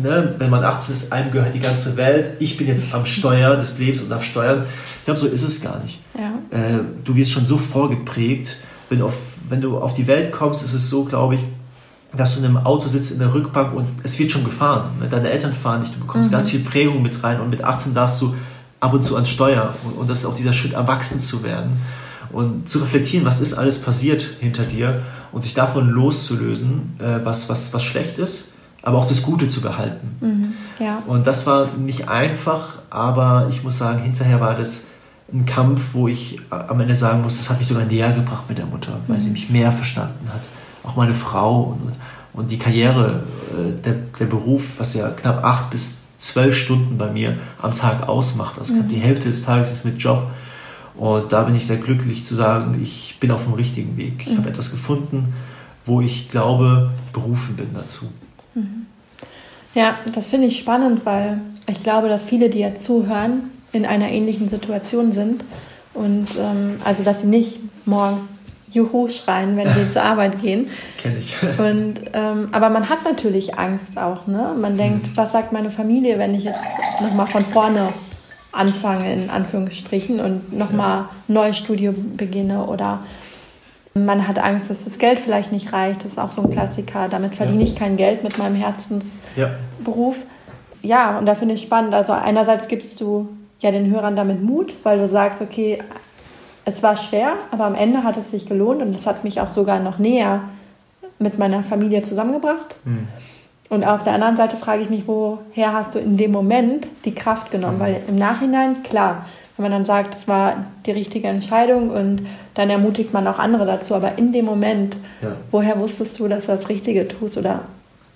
[0.00, 3.56] ne, wenn man 18 ist, einem gehört die ganze Welt, ich bin jetzt am Steuer
[3.56, 4.64] des Lebens und darf steuern.
[4.98, 6.00] Ich glaube, so ist es gar nicht.
[6.16, 6.56] Ja.
[6.56, 10.64] Äh, du wirst schon so vorgeprägt, wenn du, auf, wenn du auf die Welt kommst,
[10.64, 11.44] ist es so, glaube ich,
[12.14, 14.90] dass du in einem Auto sitzt in der Rückbank und es wird schon gefahren.
[15.00, 15.08] Ne?
[15.08, 16.36] Deine Eltern fahren nicht, du bekommst mhm.
[16.36, 18.34] ganz viel Prägung mit rein und mit 18 darfst du
[18.80, 21.72] ab und zu ans Steuer und, und das ist auch dieser Schritt, erwachsen zu werden
[22.30, 27.48] und zu reflektieren, was ist alles passiert hinter dir und sich davon loszulösen, äh, was,
[27.48, 28.51] was, was schlecht ist
[28.82, 30.16] aber auch das Gute zu behalten.
[30.20, 30.52] Mhm,
[30.84, 31.02] ja.
[31.06, 34.88] Und das war nicht einfach, aber ich muss sagen, hinterher war das
[35.32, 38.58] ein Kampf, wo ich am Ende sagen muss, das hat mich sogar näher gebracht mit
[38.58, 39.20] der Mutter, weil mhm.
[39.20, 40.42] sie mich mehr verstanden hat.
[40.82, 41.92] Auch meine Frau und,
[42.34, 47.10] und die Karriere, äh, der, der Beruf, was ja knapp acht bis zwölf Stunden bei
[47.10, 48.58] mir am Tag ausmacht.
[48.58, 48.88] Also mhm.
[48.88, 50.26] die Hälfte des Tages ist mit Job.
[50.96, 54.26] Und da bin ich sehr glücklich zu sagen, ich bin auf dem richtigen Weg.
[54.26, 54.38] Ich mhm.
[54.38, 55.32] habe etwas gefunden,
[55.86, 58.06] wo ich glaube, berufen bin dazu.
[58.54, 58.86] Mhm.
[59.74, 64.10] Ja, das finde ich spannend, weil ich glaube, dass viele, die jetzt zuhören, in einer
[64.10, 65.44] ähnlichen Situation sind.
[65.94, 68.22] Und ähm, also, dass sie nicht morgens
[68.70, 70.68] Juhu schreien, wenn sie zur Arbeit gehen.
[70.98, 71.34] Kenn ich.
[71.58, 74.26] Und, ähm, aber man hat natürlich Angst auch.
[74.26, 74.54] Ne?
[74.58, 75.16] Man denkt, mhm.
[75.16, 76.64] was sagt meine Familie, wenn ich jetzt
[77.00, 77.88] nochmal von vorne
[78.52, 81.10] anfange, in Anführungsstrichen, und nochmal ja.
[81.28, 83.00] neues Studium beginne oder
[83.94, 86.04] man hat Angst, dass das Geld vielleicht nicht reicht.
[86.04, 87.08] Das ist auch so ein Klassiker.
[87.08, 87.64] Damit verdiene ja.
[87.64, 90.16] ich kein Geld mit meinem Herzensberuf.
[90.82, 91.10] Ja.
[91.12, 91.94] ja, und da finde ich spannend.
[91.94, 93.28] Also einerseits gibst du
[93.60, 95.78] ja den Hörern damit Mut, weil du sagst, okay,
[96.64, 99.48] es war schwer, aber am Ende hat es sich gelohnt und es hat mich auch
[99.48, 100.42] sogar noch näher
[101.18, 102.76] mit meiner Familie zusammengebracht.
[102.84, 103.08] Mhm.
[103.68, 107.14] Und auf der anderen Seite frage ich mich, woher hast du in dem Moment die
[107.14, 107.80] Kraft genommen?
[107.80, 109.26] Weil im Nachhinein, klar,
[109.62, 112.22] wenn man dann sagt, es war die richtige Entscheidung und
[112.54, 113.94] dann ermutigt man auch andere dazu.
[113.94, 115.36] Aber in dem Moment, ja.
[115.50, 117.62] woher wusstest du, dass du das Richtige tust oder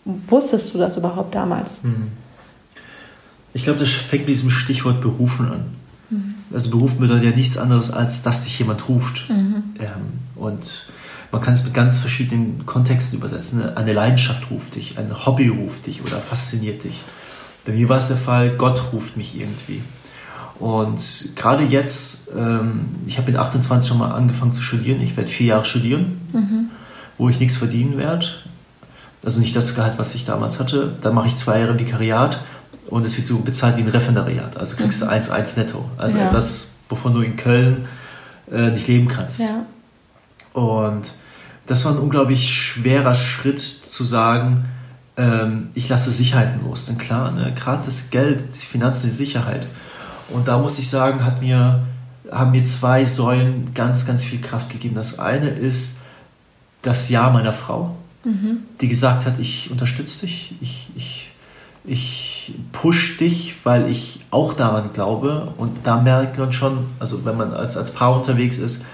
[0.04, 1.82] wusstest du das überhaupt damals?
[1.82, 2.08] Mhm.
[3.54, 5.64] Ich glaube, das fängt mit diesem Stichwort berufen an.
[6.10, 6.34] Mhm.
[6.52, 9.28] Also berufen bedeutet ja nichts anderes, als dass dich jemand ruft.
[9.30, 9.62] Mhm.
[9.78, 10.88] Ähm, und
[11.32, 13.76] man kann es mit ganz verschiedenen Kontexten übersetzen.
[13.76, 17.02] Eine Leidenschaft ruft dich, ein Hobby ruft dich oder fasziniert dich.
[17.64, 19.82] Bei mir war es der Fall, Gott ruft mich irgendwie.
[20.58, 25.00] Und gerade jetzt, ähm, ich habe mit 28 schon mal angefangen zu studieren.
[25.02, 26.70] Ich werde vier Jahre studieren, mhm.
[27.18, 28.26] wo ich nichts verdienen werde.
[29.24, 30.96] Also nicht das Gehalt, was ich damals hatte.
[31.02, 32.40] Dann mache ich zwei Jahre Vikariat
[32.88, 34.56] und es wird so bezahlt wie ein Referendariat.
[34.56, 35.62] Also kriegst du 1,1 mhm.
[35.62, 35.84] netto.
[35.98, 36.26] Also ja.
[36.26, 37.86] etwas, wovon du in Köln
[38.50, 39.40] äh, nicht leben kannst.
[39.40, 39.66] Ja.
[40.52, 41.12] Und
[41.66, 44.66] das war ein unglaublich schwerer Schritt zu sagen,
[45.16, 46.86] ähm, ich lasse Sicherheiten los.
[46.86, 49.66] Denn klar, ne, gerade das Geld, die Finanzen, die Sicherheit
[50.28, 51.82] und da muss ich sagen, hat mir,
[52.30, 54.94] haben mir zwei Säulen ganz, ganz viel Kraft gegeben.
[54.94, 56.00] Das eine ist
[56.82, 58.58] das Ja meiner Frau, mhm.
[58.80, 61.30] die gesagt hat, ich unterstütze dich, ich, ich,
[61.84, 65.52] ich push dich, weil ich auch daran glaube.
[65.58, 68.84] Und da merkt man schon, also wenn man als, als Paar unterwegs ist,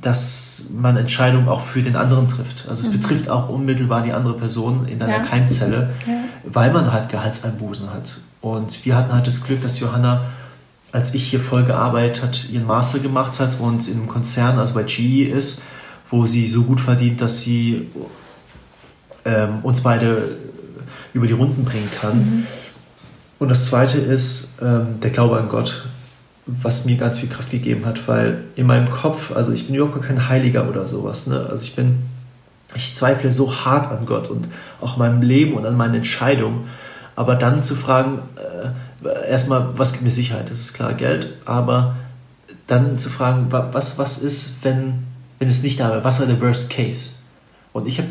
[0.00, 2.66] dass man Entscheidungen auch für den anderen trifft.
[2.68, 3.00] Also es mhm.
[3.00, 5.22] betrifft auch unmittelbar die andere Person in einer ja.
[5.22, 6.14] Keimzelle, ja.
[6.44, 8.18] weil man halt Gehaltseinbußen hat.
[8.40, 10.24] Und wir hatten halt das Glück, dass Johanna
[10.92, 14.74] als ich hier voll gearbeitet hat, ihren Master gemacht hat und in einem Konzern, also
[14.74, 15.62] bei GE ist,
[16.10, 17.88] wo sie so gut verdient, dass sie
[19.24, 20.36] ähm, uns beide
[21.14, 22.18] über die Runden bringen kann.
[22.18, 22.46] Mhm.
[23.38, 25.86] Und das Zweite ist ähm, der Glaube an Gott,
[26.46, 30.02] was mir ganz viel Kraft gegeben hat, weil in meinem Kopf, also ich bin überhaupt
[30.02, 31.46] kein Heiliger oder sowas, ne?
[31.48, 32.00] also ich bin,
[32.74, 34.48] ich zweifle so hart an Gott und
[34.80, 36.68] auch meinem Leben und an meinen Entscheidungen,
[37.16, 38.68] aber dann zu fragen, äh,
[39.28, 40.50] erstmal, was gibt mir Sicherheit?
[40.50, 41.96] Das ist klar Geld, aber
[42.66, 45.04] dann zu fragen, was, was ist, wenn,
[45.38, 46.04] wenn es nicht da wäre?
[46.04, 47.16] Was war der Worst Case?
[47.72, 48.08] Und ich habe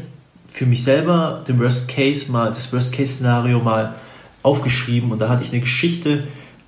[0.48, 3.96] für mich selber den Worst Case mal, das Worst Case Szenario mal
[4.44, 6.26] aufgeschrieben und da hatte ich eine Geschichte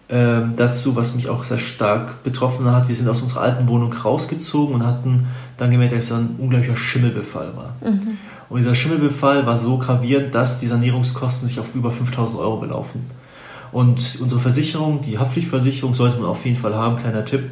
[0.09, 2.87] ähm, dazu, was mich auch sehr stark betroffen hat.
[2.87, 6.77] Wir sind aus unserer alten Wohnung rausgezogen und hatten dann gemerkt, dass es ein unglaublicher
[6.77, 7.75] Schimmelbefall war.
[7.81, 8.17] Mhm.
[8.49, 13.01] Und dieser Schimmelbefall war so gravierend, dass die Sanierungskosten sich auf über 5000 Euro belaufen.
[13.73, 17.51] Und unsere Versicherung, die Haftpflichtversicherung, sollte man auf jeden Fall haben, kleiner Tipp,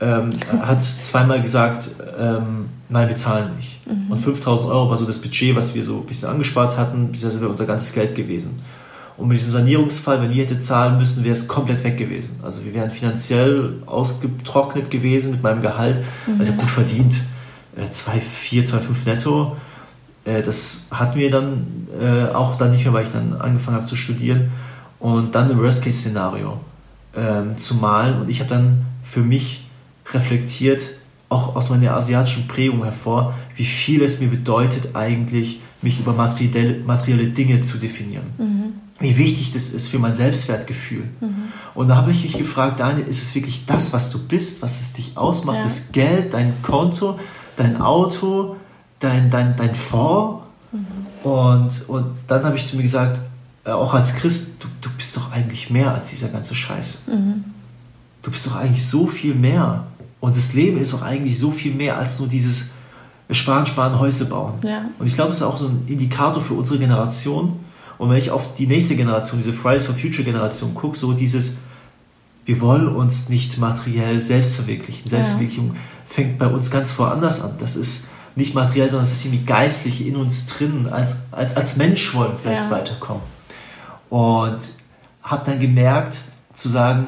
[0.00, 3.78] ähm, hat zweimal gesagt, ähm, nein, wir zahlen nicht.
[3.86, 4.10] Mhm.
[4.10, 7.40] Und 5000 Euro war so das Budget, was wir so ein bisschen angespart hatten, das
[7.40, 8.56] wäre unser ganzes Geld gewesen.
[9.16, 12.40] Und mit diesem Sanierungsfall, wenn wir hätte zahlen müssen, wäre es komplett weg gewesen.
[12.42, 15.98] Also wir wären finanziell ausgetrocknet gewesen mit meinem Gehalt.
[16.26, 16.40] Mhm.
[16.40, 17.14] Also ich habe gut verdient.
[17.76, 19.56] 2,4, äh, 2,5 netto.
[20.24, 23.86] Äh, das hatten wir dann äh, auch dann nicht mehr, weil ich dann angefangen habe
[23.86, 24.50] zu studieren
[25.02, 26.60] und dann ein Worst-Case-Szenario
[27.16, 28.22] ähm, zu malen.
[28.22, 29.66] Und ich habe dann für mich
[30.12, 30.82] reflektiert,
[31.28, 37.26] auch aus meiner asiatischen Prägung hervor, wie viel es mir bedeutet, eigentlich mich über materielle,
[37.28, 38.26] Dinge zu definieren.
[38.38, 38.64] Mhm.
[39.00, 41.08] Wie wichtig das ist für mein Selbstwertgefühl.
[41.20, 41.48] Mhm.
[41.74, 44.80] Und da habe ich mich gefragt, Daniel, ist es wirklich das, was du bist, was
[44.80, 45.64] es dich ausmacht, ja.
[45.64, 47.18] das Geld, dein Konto,
[47.56, 48.56] dein Auto,
[49.00, 50.44] dein, dein, dein Fonds?
[50.70, 51.28] Mhm.
[51.28, 53.18] Und, und dann habe ich zu mir gesagt,
[53.64, 57.02] äh, auch als Christ, du, du bist doch eigentlich mehr als dieser ganze Scheiß.
[57.06, 57.44] Mhm.
[58.22, 59.86] Du bist doch eigentlich so viel mehr.
[60.20, 62.70] Und das Leben ist doch eigentlich so viel mehr als nur dieses
[63.30, 64.54] Sparen, Sparen, Häusle bauen.
[64.62, 64.86] Ja.
[64.98, 67.60] Und ich glaube, es ist auch so ein Indikator für unsere Generation.
[67.98, 71.58] Und wenn ich auf die nächste Generation, diese Fridays for Future Generation gucke, so dieses,
[72.44, 75.08] wir wollen uns nicht materiell selbst verwirklichen.
[75.08, 75.80] Selbstverwirklichung ja.
[76.06, 77.52] fängt bei uns ganz woanders an.
[77.58, 80.88] Das ist nicht materiell, sondern es ist irgendwie geistlich in uns drin.
[80.90, 82.70] Als, als, als Mensch wollen wir vielleicht ja.
[82.70, 83.22] weiterkommen.
[84.12, 84.60] Und
[85.22, 86.18] habe dann gemerkt,
[86.52, 87.06] zu sagen,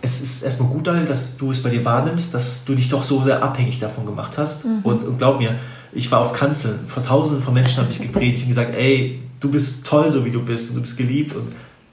[0.00, 3.02] es ist erstmal gut, Daniel, dass du es bei dir wahrnimmst, dass du dich doch
[3.02, 4.64] so sehr abhängig davon gemacht hast.
[4.64, 4.78] Mhm.
[4.84, 5.56] Und, und, glaub mir,
[5.90, 9.50] ich war auf Kanzeln, vor tausenden von Menschen habe ich gepredigt und gesagt, ey, du
[9.50, 11.48] bist toll, so wie du bist und du bist geliebt und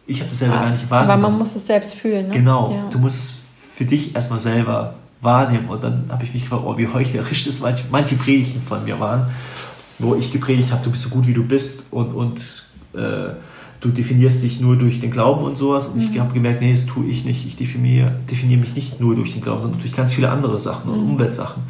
[0.06, 1.24] ich habe das selber ja, gar nicht wahrgenommen.
[1.24, 2.28] Aber man muss es selbst fühlen.
[2.28, 2.34] Ne?
[2.36, 2.90] Genau, ja.
[2.92, 3.40] du musst es
[3.76, 7.62] für dich erstmal selber wahrnehmen und dann habe ich mich gefragt, oh, wie heuchlerisch das
[7.62, 9.26] manche, manche Predigten von mir waren,
[9.98, 13.34] wo ich gepredigt habe, du bist so gut, wie du bist und, und äh,
[13.84, 15.90] du definierst dich nur durch den Glauben und sowas.
[15.90, 16.10] Und mhm.
[16.10, 17.46] ich habe gemerkt, nee, das tue ich nicht.
[17.46, 20.90] Ich definiere, definiere mich nicht nur durch den Glauben, sondern durch ganz viele andere Sachen
[20.90, 21.12] und mhm.
[21.12, 21.64] Umweltsachen.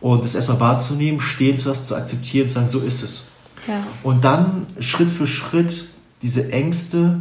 [0.00, 3.28] Und das erstmal wahrzunehmen, stehen zu lassen, zu akzeptieren, zu sagen, so ist es.
[3.66, 3.84] Ja.
[4.04, 5.86] Und dann Schritt für Schritt
[6.22, 7.20] diese Ängste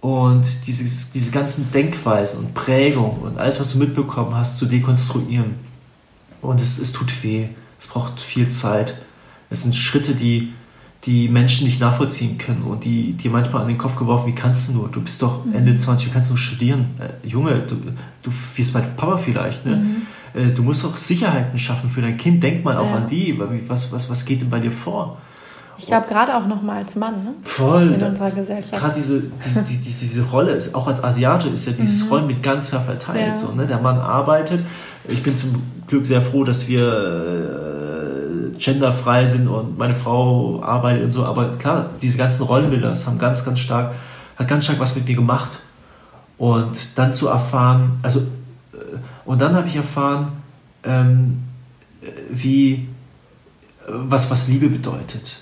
[0.00, 5.54] und dieses, diese ganzen Denkweisen und Prägungen und alles, was du mitbekommen hast, zu dekonstruieren.
[6.42, 7.48] Und es, es tut weh.
[7.80, 9.00] Es braucht viel Zeit.
[9.48, 10.52] Es sind Schritte, die
[11.06, 14.68] die Menschen nicht nachvollziehen können und die dir manchmal an den Kopf geworfen, wie kannst
[14.68, 16.86] du nur, du bist doch Ende 20, wie kannst du nur studieren?
[16.98, 17.76] Äh, Junge, du,
[18.22, 19.76] du wirst bald Papa vielleicht, ne?
[19.76, 20.06] Mhm.
[20.34, 22.96] Äh, du musst doch Sicherheiten schaffen für dein Kind, denk mal auch ja.
[22.96, 25.18] an die, was, was, was geht denn bei dir vor?
[25.78, 27.34] Ich glaube, gerade auch nochmal als Mann, ne?
[27.42, 27.92] Voll.
[27.92, 28.80] In unserer Gesellschaft.
[28.80, 32.08] Gerade diese, diese, die, diese Rolle, auch als Asiate ist ja dieses mhm.
[32.08, 33.28] Rollen mit ganz klar verteilt.
[33.28, 33.36] Ja.
[33.36, 33.66] So, ne?
[33.66, 34.64] Der Mann arbeitet.
[35.06, 37.75] Ich bin zum Glück sehr froh, dass wir äh,
[38.58, 41.24] genderfrei sind und meine Frau arbeitet und so.
[41.24, 43.94] Aber klar, diese ganzen Rollenbilder, das haben ganz, ganz stark,
[44.36, 45.60] hat ganz stark was mit mir gemacht.
[46.38, 48.76] Und dann zu erfahren, also, äh,
[49.24, 50.32] und dann habe ich erfahren,
[50.84, 51.42] ähm,
[52.30, 52.88] wie,
[53.88, 55.38] was, was Liebe bedeutet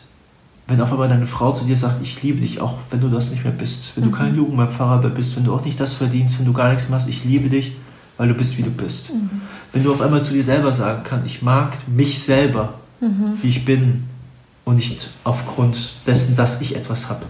[0.67, 3.31] wenn auf einmal deine Frau zu dir sagt, ich liebe dich, auch wenn du das
[3.31, 4.11] nicht mehr bist, wenn mhm.
[4.11, 6.89] du kein Jugendpfarrer mehr bist, wenn du auch nicht das verdienst, wenn du gar nichts
[6.89, 7.77] machst, ich liebe dich,
[8.17, 9.13] weil du bist, wie du bist.
[9.13, 9.43] Mhm.
[9.73, 13.39] Wenn du auf einmal zu dir selber sagen kannst, ich mag mich selber, mhm.
[13.43, 14.05] wie ich bin
[14.65, 17.27] und nicht aufgrund dessen, dass ich etwas habe.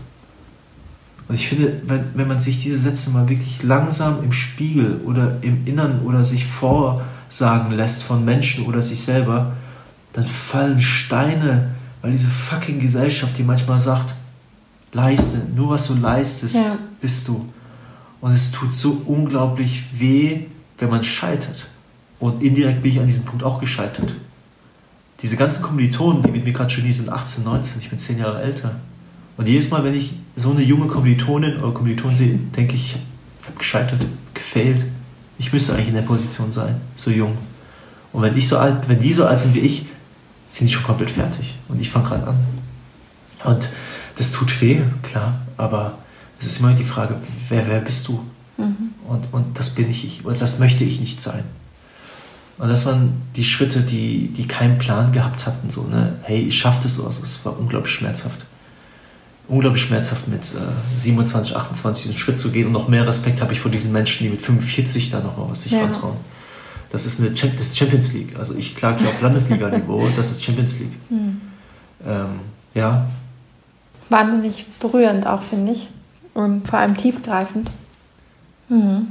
[1.29, 5.39] Und ich finde, wenn, wenn man sich diese Sätze mal wirklich langsam im Spiegel oder
[5.41, 9.55] im Innern oder sich vorsagen lässt von Menschen oder sich selber,
[10.13, 11.75] dann fallen Steine
[12.05, 14.15] weil diese fucking Gesellschaft, die manchmal sagt,
[14.93, 16.77] leiste, nur was du leistest, ja.
[17.01, 17.51] bist du.
[18.21, 20.41] Und es tut so unglaublich weh,
[20.77, 21.67] wenn man scheitert.
[22.21, 24.13] Und indirekt bin ich an diesem Punkt auch gescheitert.
[25.23, 28.19] Diese ganzen Kommilitonen, die mit mir gerade schon hier sind, 18, 19, ich bin 10
[28.19, 28.77] Jahre älter.
[29.37, 33.47] Und jedes Mal, wenn ich so eine junge Kommilitonin oder Kommiliton sehe, denke ich, ich
[33.47, 34.01] habe gescheitert,
[34.33, 34.85] gefailt.
[35.39, 37.37] Ich müsste eigentlich in der Position sein, so jung.
[38.13, 39.87] Und wenn ich so alt, wenn die so alt sind wie ich,
[40.47, 41.57] sind die schon komplett fertig.
[41.69, 42.37] Und ich fange gerade an.
[43.45, 43.69] Und
[44.17, 45.99] das tut weh, klar, aber
[46.39, 47.17] es ist immer die Frage,
[47.49, 48.25] wer, wer bist du?
[48.57, 48.93] Mhm.
[49.09, 51.45] Und, und das bin ich, ich, oder das möchte ich nicht sein.
[52.59, 56.59] Und das waren die Schritte, die, die keinen Plan gehabt hatten, so, ne, hey, ich
[56.59, 57.07] schaffe das so.
[57.07, 58.45] Also, es war unglaublich schmerzhaft.
[59.49, 63.53] Unglaublich schmerzhaft mit äh, 27, 28 diesen Schritt zu gehen und noch mehr Respekt habe
[63.53, 65.81] ich vor diesen Menschen, die mit 45 da noch mal was sich ja.
[65.81, 66.17] vertrauen
[66.95, 68.37] das ist eine das ist Champions League.
[68.39, 70.93] Also ich klage hier auf Landesliga-Niveau, das ist Champions League.
[71.11, 71.41] Mhm.
[72.07, 72.41] Ähm,
[72.73, 73.07] ja.
[74.11, 75.89] Wahnsinnig berührend auch, finde ich.
[76.35, 77.69] Und vor allem tiefgreifend.
[78.69, 79.09] Mhm.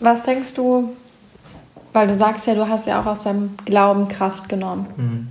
[0.00, 0.94] Was denkst du,
[1.92, 4.86] weil du sagst ja, du hast ja auch aus deinem Glauben Kraft genommen.
[4.96, 5.28] Mhm.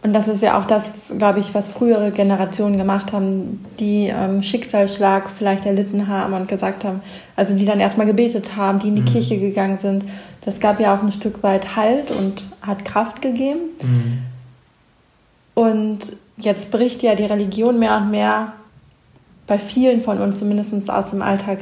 [0.00, 4.42] Und das ist ja auch das, glaube ich, was frühere Generationen gemacht haben, die ähm,
[4.42, 7.00] Schicksalsschlag vielleicht erlitten haben und gesagt haben,
[7.34, 9.06] also die dann erstmal gebetet haben, die in die mhm.
[9.06, 10.04] Kirche gegangen sind.
[10.44, 13.58] Das gab ja auch ein Stück weit Halt und hat Kraft gegeben.
[13.82, 14.18] Mhm.
[15.54, 18.52] Und jetzt bricht ja die Religion mehr und mehr
[19.48, 21.58] bei vielen von uns zumindest aus dem Alltag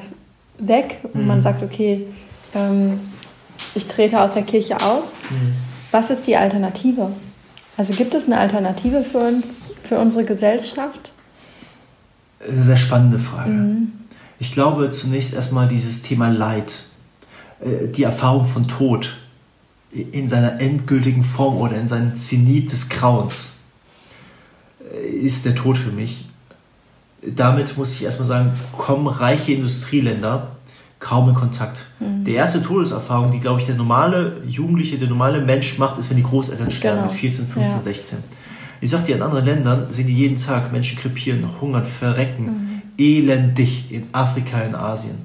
[0.59, 0.99] weg.
[1.15, 1.27] Und mhm.
[1.27, 2.07] man sagt, okay,
[2.55, 3.01] ähm,
[3.75, 5.13] ich trete aus der Kirche aus.
[5.31, 5.55] Mhm.
[5.91, 7.11] Was ist die Alternative?
[7.77, 11.13] Also gibt es eine Alternative für uns, für unsere Gesellschaft?
[12.47, 13.51] Eine sehr spannende Frage.
[13.51, 13.93] Mhm.
[14.39, 16.83] Ich glaube zunächst erstmal dieses Thema Leid,
[17.61, 19.17] äh, die Erfahrung von Tod
[19.93, 23.53] in seiner endgültigen Form oder in seinem Zenit des Grauens
[24.93, 26.27] äh, ist der Tod für mich.
[27.23, 30.56] Damit muss ich erstmal sagen, kommen reiche Industrieländer
[31.07, 31.85] kaum in Kontakt.
[32.01, 32.25] Mhm.
[32.25, 36.17] Die erste Todeserfahrung, die, glaube ich, der normale Jugendliche, der normale Mensch macht, ist, wenn
[36.17, 37.13] die Großeltern sterben genau.
[37.13, 37.83] mit 14, 15, ja.
[37.83, 38.19] 16.
[38.81, 42.83] Ich sage dir, in anderen Ländern sehen die jeden Tag Menschen krepieren, hungern, verrecken, mhm.
[42.99, 45.17] elendig in Afrika, in Asien.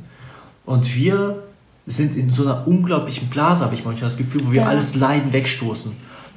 [0.66, 1.44] Und wir
[1.88, 4.68] sind in so einer unglaublichen Blase, habe ich manchmal das Gefühl, wo wir ja.
[4.68, 5.94] alles Leiden wegstoßen.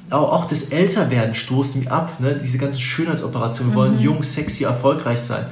[0.09, 2.39] Auch, auch das Älterwerden stoßen wir ab, ne?
[2.43, 3.73] diese ganzen Schönheitsoperationen.
[3.73, 3.89] Wir mhm.
[3.89, 5.45] wollen jung, sexy, erfolgreich sein.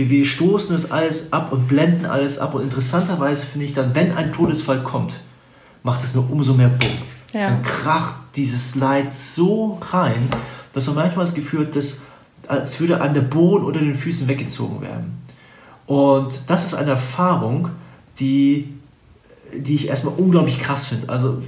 [0.00, 2.54] Wir, wir stoßen es alles ab und blenden alles ab.
[2.54, 5.20] Und interessanterweise finde ich dann, wenn ein Todesfall kommt,
[5.82, 6.90] macht es nur umso mehr Bumm.
[7.34, 7.50] Ja.
[7.50, 10.28] Dann kracht dieses Leid so rein,
[10.72, 12.04] dass man manchmal das Gefühl hat, dass,
[12.48, 15.18] als würde einem der Boden unter den Füßen weggezogen werden.
[15.86, 17.68] Und das ist eine Erfahrung,
[18.20, 18.72] die,
[19.54, 21.10] die ich erstmal unglaublich krass finde.
[21.10, 21.42] Also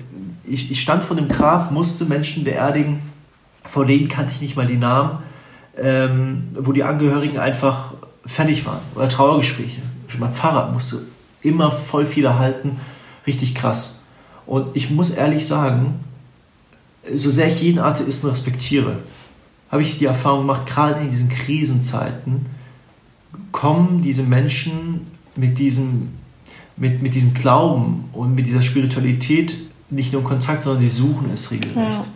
[0.45, 3.01] ich, ich stand vor dem Grab, musste Menschen beerdigen,
[3.65, 5.21] vor denen kannte ich nicht mal die Namen,
[5.79, 7.95] ähm, wo die Angehörigen einfach
[8.25, 9.83] fertig waren oder Trauergespräche.
[10.19, 11.07] Mein Pfarrer musste
[11.43, 12.79] immer voll viel erhalten,
[13.27, 14.03] richtig krass.
[14.47, 16.01] Und ich muss ehrlich sagen,
[17.15, 18.99] so sehr ich jeden Atheisten respektiere,
[19.71, 22.47] habe ich die Erfahrung gemacht, gerade in diesen Krisenzeiten
[23.53, 26.11] kommen diese Menschen mit diesem,
[26.77, 29.57] mit, mit diesem Glauben und mit dieser Spiritualität
[29.89, 31.77] nicht nur in Kontakt, sondern sie suchen es regelrecht.
[31.77, 32.07] Ja.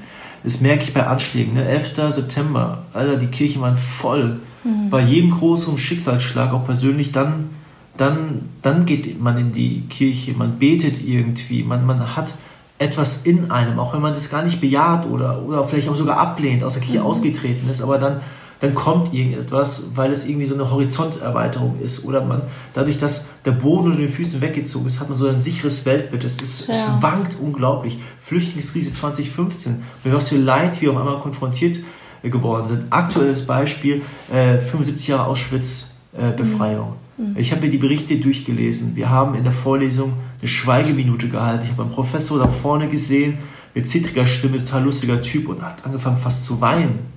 [0.44, 1.54] Das merke ich bei Anschlägen.
[1.54, 1.66] Ne?
[1.66, 1.94] 11.
[2.10, 4.90] September, Alter, die Kirchen waren voll mhm.
[4.90, 7.50] bei jedem großen Schicksalsschlag, auch persönlich, dann,
[7.96, 12.34] dann, dann geht man in die Kirche, man betet irgendwie, man, man hat
[12.78, 16.18] etwas in einem, auch wenn man das gar nicht bejaht oder, oder vielleicht auch sogar
[16.18, 17.06] ablehnt, aus der Kirche mhm.
[17.06, 18.20] ausgetreten ist, aber dann,
[18.60, 22.06] dann kommt irgendetwas, weil es irgendwie so eine Horizonterweiterung ist.
[22.06, 22.42] Oder man,
[22.72, 26.24] dadurch, dass der Boden unter den Füßen weggezogen ist, hat man so ein sicheres Weltbild.
[26.24, 26.74] Es, ist, ja.
[26.74, 27.98] es wankt unglaublich.
[28.18, 31.82] Flüchtlingskrise 2015, mit was für Leid wir auf einmal konfrontiert äh,
[32.22, 32.84] geworden sind.
[32.90, 34.02] Aktuelles Beispiel,
[34.32, 36.94] äh, 75 Jahre Auschwitz-Befreiung.
[37.18, 37.36] Äh, mhm.
[37.36, 38.96] Ich habe mir die Berichte durchgelesen.
[38.96, 41.64] Wir haben in der Vorlesung eine Schweigeminute gehalten.
[41.64, 43.38] Ich habe einen Professor da vorne gesehen,
[43.74, 47.16] mit zittriger Stimme, total lustiger Typ und hat angefangen fast zu weinen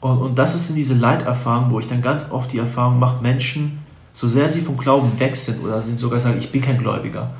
[0.00, 3.22] und, und das ist in diese Leiterfahrung, wo ich dann ganz oft die Erfahrung mache,
[3.22, 3.78] Menschen,
[4.12, 7.30] so sehr sie vom Glauben weg sind oder sind sogar sagen, ich bin kein Gläubiger,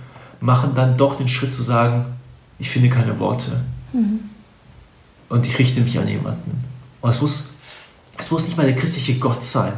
[0.41, 2.07] machen dann doch den Schritt zu sagen,
[2.59, 3.62] ich finde keine Worte.
[3.93, 4.20] Mhm.
[5.29, 6.64] Und ich richte mich an jemanden.
[7.01, 7.51] Und es muss,
[8.18, 9.72] es muss nicht mal der christliche Gott sein,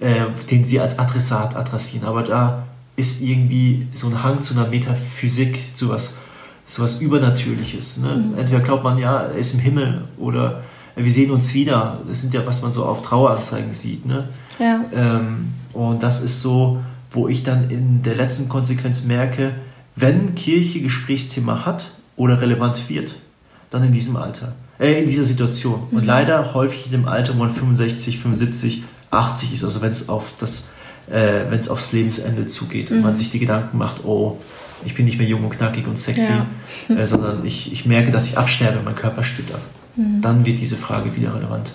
[0.00, 2.66] äh, den sie als Adressat adressieren, aber da
[2.96, 6.18] ist irgendwie so ein Hang zu einer Metaphysik, zu was,
[6.66, 7.98] zu was Übernatürliches.
[7.98, 8.08] Ne?
[8.08, 8.38] Mhm.
[8.38, 10.62] Entweder glaubt man, ja, er ist im Himmel oder
[10.94, 12.00] wir sehen uns wieder.
[12.06, 14.04] Das sind ja, was man so auf Traueranzeigen sieht.
[14.04, 14.28] Ne?
[14.58, 14.84] Ja.
[14.94, 19.54] Ähm, und das ist so, wo ich dann in der letzten Konsequenz merke,
[19.96, 23.16] wenn Kirche Gesprächsthema hat oder relevant wird,
[23.70, 25.88] dann in diesem Alter, äh, in dieser Situation.
[25.90, 25.98] Mhm.
[25.98, 30.08] Und leider häufig in dem Alter, wo man 65, 75, 80 ist, also wenn es
[30.08, 30.72] auf das,
[31.10, 32.98] äh, wenn es aufs Lebensende zugeht mhm.
[32.98, 34.38] und man sich die Gedanken macht, oh,
[34.84, 36.32] ich bin nicht mehr jung und knackig und sexy,
[36.88, 36.96] ja.
[36.96, 39.60] äh, sondern ich, ich merke, dass ich absterbe, mein Körper stirbt ab
[39.96, 40.20] mhm.
[40.20, 41.72] dann wird diese Frage wieder relevant.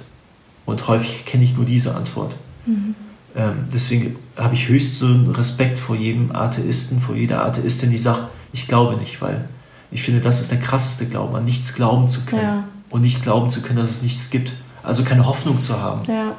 [0.65, 2.35] Und häufig kenne ich nur diese Antwort.
[2.65, 2.95] Mhm.
[3.35, 8.67] Ähm, deswegen habe ich höchsten Respekt vor jedem Atheisten, vor jeder Atheistin, die sagt, ich
[8.67, 9.47] glaube nicht, weil
[9.91, 12.63] ich finde, das ist der krasseste Glaube, an nichts glauben zu können ja.
[12.89, 14.53] Und nicht glauben zu können, dass es nichts gibt.
[14.83, 15.99] Also keine Hoffnung zu haben.
[16.07, 16.35] Ja,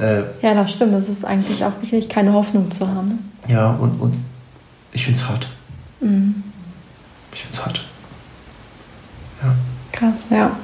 [0.00, 0.94] äh, ja das stimmt.
[0.94, 3.08] Das ist eigentlich auch wirklich keine Hoffnung zu haben.
[3.08, 3.18] Ne?
[3.48, 4.14] Ja, und, und
[4.92, 5.48] ich finde es hart.
[6.00, 6.42] Mhm.
[7.32, 7.84] Ich finde es hart.
[9.42, 9.54] Ja.
[9.92, 10.56] Krass, ja.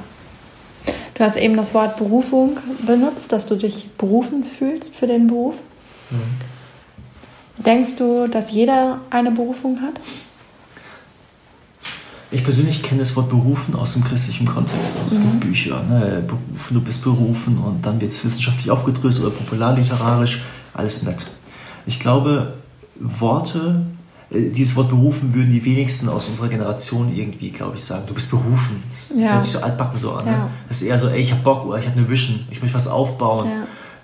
[1.13, 5.55] Du hast eben das Wort Berufung benutzt, dass du dich berufen fühlst für den Beruf.
[6.11, 7.63] Mhm.
[7.63, 9.99] Denkst du, dass jeder eine Berufung hat?
[12.29, 14.97] Ich persönlich kenne das Wort berufen aus dem christlichen Kontext.
[14.97, 15.31] Also es mhm.
[15.31, 16.23] gibt Bücher, ne?
[16.27, 21.25] berufen, du bist berufen und dann wird es wissenschaftlich aufgedröselt oder popularliterarisch, alles nett.
[21.85, 22.55] Ich glaube,
[22.99, 23.85] Worte
[24.29, 28.03] äh, dieses Wort berufen würden die wenigsten aus unserer Generation irgendwie, glaube ich, sagen.
[28.07, 28.83] Du bist berufen.
[28.89, 29.33] Das, ja.
[29.33, 30.25] hört sich so altbacken so an.
[30.25, 30.31] Ne?
[30.31, 30.49] Ja.
[30.67, 32.75] Das ist eher so, ey, ich habe Bock oder ich habe eine Vision, ich möchte
[32.75, 33.47] was aufbauen.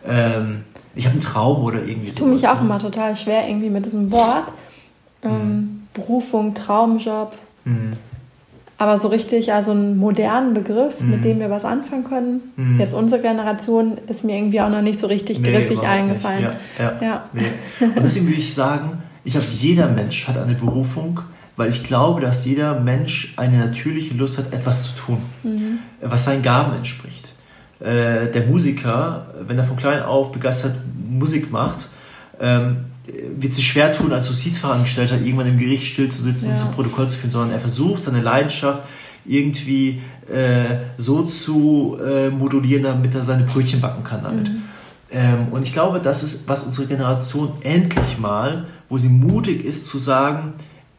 [0.06, 0.38] Ja.
[0.38, 0.64] Ähm,
[0.96, 2.14] ich habe einen Traum oder irgendwie so.
[2.14, 2.62] Ich tue mich auch ne?
[2.62, 4.54] immer total schwer irgendwie mit diesem Wort.
[5.24, 5.88] Ähm, mhm.
[5.94, 7.34] Berufung, Traumjob.
[7.66, 7.94] Mhm.
[8.84, 11.12] Aber so richtig, also einen modernen Begriff, mhm.
[11.12, 12.42] mit dem wir was anfangen können.
[12.58, 12.82] Mhm.
[12.82, 16.50] Jetzt unsere Generation ist mir irgendwie auch noch nicht so richtig nee, griffig eingefallen.
[16.78, 17.24] Ja, ja.
[17.32, 17.46] Nee.
[17.80, 21.22] Und deswegen würde ich sagen, ich habe, jeder Mensch hat eine Berufung,
[21.56, 25.80] weil ich glaube, dass jeder Mensch eine natürliche Lust hat, etwas zu tun, mhm.
[26.02, 27.32] was seinen Gaben entspricht.
[27.80, 30.76] Äh, der Musiker, wenn er von klein auf begeistert
[31.10, 31.88] Musik macht,
[32.42, 36.54] ähm, wird sich schwer tun, als Justizfachangestellter irgendwann im Gericht still zu sitzen ja.
[36.54, 38.84] und zu Protokoll zu führen, sondern er versucht, seine Leidenschaft
[39.26, 44.50] irgendwie äh, so zu äh, modulieren, damit er seine Brötchen backen kann damit.
[44.50, 44.64] Mhm.
[45.12, 49.88] Ähm, und ich glaube, das ist, was unsere Generation endlich mal wo sie mutig ist
[49.88, 50.54] zu sagen,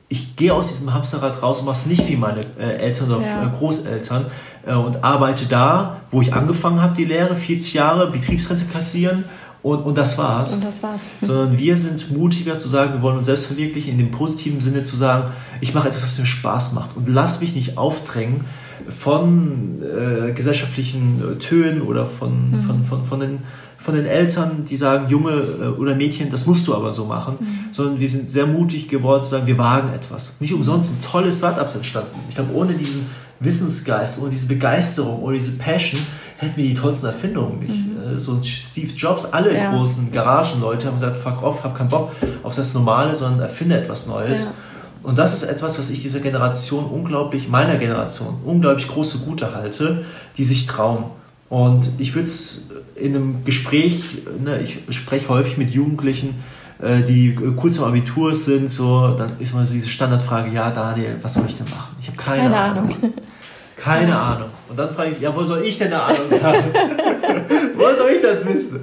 [0.08, 3.24] ich gehe aus diesem Hamsterrad raus und mache es nicht wie meine äh, Eltern oder
[3.24, 3.52] ja.
[3.56, 4.26] Großeltern
[4.66, 9.24] äh, und arbeite da, wo ich angefangen habe, die Lehre, 40 Jahre, Betriebsrente kassieren
[9.64, 10.52] und, und das war's.
[10.52, 11.00] Und das war's.
[11.20, 14.84] Sondern wir sind mutiger zu sagen, wir wollen uns selbst verwirklichen, in dem positiven Sinne
[14.84, 18.44] zu sagen, ich mache etwas, was mir Spaß macht und lass mich nicht aufdrängen
[18.90, 22.62] von äh, gesellschaftlichen äh, Tönen oder von, mhm.
[22.62, 23.38] von, von, von den
[23.78, 27.36] von den Eltern, die sagen, Junge äh, oder Mädchen, das musst du aber so machen,
[27.38, 27.58] mhm.
[27.70, 30.36] sondern wir sind sehr mutig geworden zu sagen, wir wagen etwas.
[30.40, 32.18] Nicht umsonst ein tolles Startups entstanden.
[32.30, 33.04] Ich glaube, ohne diesen
[33.40, 36.00] Wissensgeist, ohne diese Begeisterung, ohne diese Passion,
[36.36, 37.86] hätten wir die tollsten Erfindungen nicht.
[37.86, 38.16] Mhm.
[38.16, 39.72] Äh, so ein Steve Jobs, alle ja.
[39.72, 42.12] großen Garagenleute haben gesagt, fuck off, hab keinen Bock
[42.42, 44.44] auf das Normale, sondern erfinde etwas Neues.
[44.44, 44.50] Ja.
[45.04, 50.06] Und das ist etwas, was ich dieser Generation unglaublich, meiner Generation, unglaublich große Gute halte,
[50.38, 51.04] die sich trauen.
[51.50, 56.42] Und ich würde es in einem Gespräch, ne, ich spreche häufig mit Jugendlichen,
[56.80, 61.18] äh, die kurz im Abitur sind, so, dann ist mal so diese Standardfrage, ja Daniel,
[61.20, 61.94] was soll ich denn machen?
[62.00, 62.84] Ich habe keine, keine, Ahnung.
[62.84, 63.12] Ahnung.
[63.84, 64.18] Keine.
[64.18, 64.48] Ahnung.
[64.68, 66.64] Und dann frage ich, ja, wo soll ich denn eine Ahnung haben?
[67.76, 68.80] wo soll ich das wissen?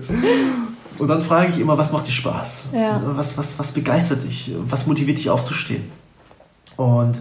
[0.99, 2.70] Und dann frage ich immer, was macht dir Spaß?
[2.74, 3.02] Ja.
[3.04, 4.54] Was, was, was begeistert dich?
[4.68, 5.91] Was motiviert dich aufzustehen?
[6.76, 7.20] Und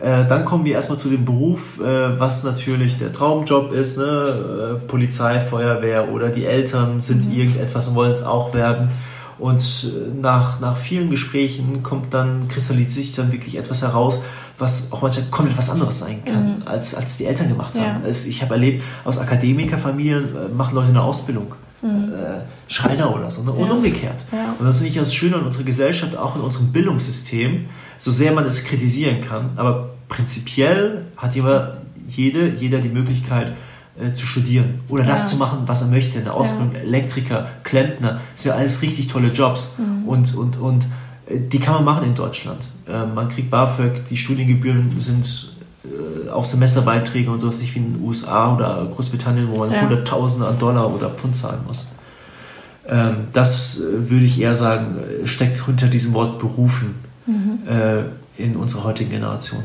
[0.00, 4.80] äh, dann kommen wir erstmal zu dem Beruf, äh, was natürlich der Traumjob ist, ne?
[4.84, 7.38] Äh, Polizei, Feuerwehr oder die Eltern sind mhm.
[7.38, 8.90] irgendetwas und wollen es auch werden.
[9.38, 14.18] Und äh, nach, nach vielen Gesprächen kommt dann, kristallisiert sich dann wirklich etwas heraus,
[14.58, 16.62] was auch manchmal komplett was anderes sein kann, mhm.
[16.66, 18.04] als, als die Eltern gemacht haben.
[18.04, 18.10] Ja.
[18.10, 21.54] Ich habe erlebt, aus Akademikerfamilien äh, machen Leute eine Ausbildung.
[21.82, 22.12] Mhm.
[22.14, 23.52] Äh, Schreiner oder so, ne?
[23.52, 23.72] und ja.
[23.72, 24.24] umgekehrt.
[24.30, 24.54] Ja.
[24.58, 27.66] Und das finde ich das Schöne an unserer Gesellschaft, auch in unserem Bildungssystem,
[27.98, 33.52] so sehr man es kritisieren kann, aber prinzipiell hat jeder, jede, jeder die Möglichkeit,
[34.00, 36.18] äh, zu studieren oder das zu machen, was er möchte.
[36.18, 39.76] Eine Ausbildung, Elektriker, Klempner, sind ja alles richtig tolle Jobs.
[39.78, 40.08] Mhm.
[40.08, 40.86] Und, und, und
[41.28, 42.68] die kann man machen in Deutschland.
[42.88, 47.94] Ähm, man kriegt BAföG, die Studiengebühren sind äh, auch Semesterbeiträge und sowas nicht wie in
[47.94, 49.82] den USA oder Großbritannien, wo man ja.
[49.82, 51.86] Hunderttausende an Dollar oder Pfund zahlen muss.
[52.88, 56.94] Ähm, das äh, würde ich eher sagen, steckt hinter diesem Wort berufen
[57.26, 57.58] mhm.
[57.68, 59.62] Äh, in unserer heutigen Generation.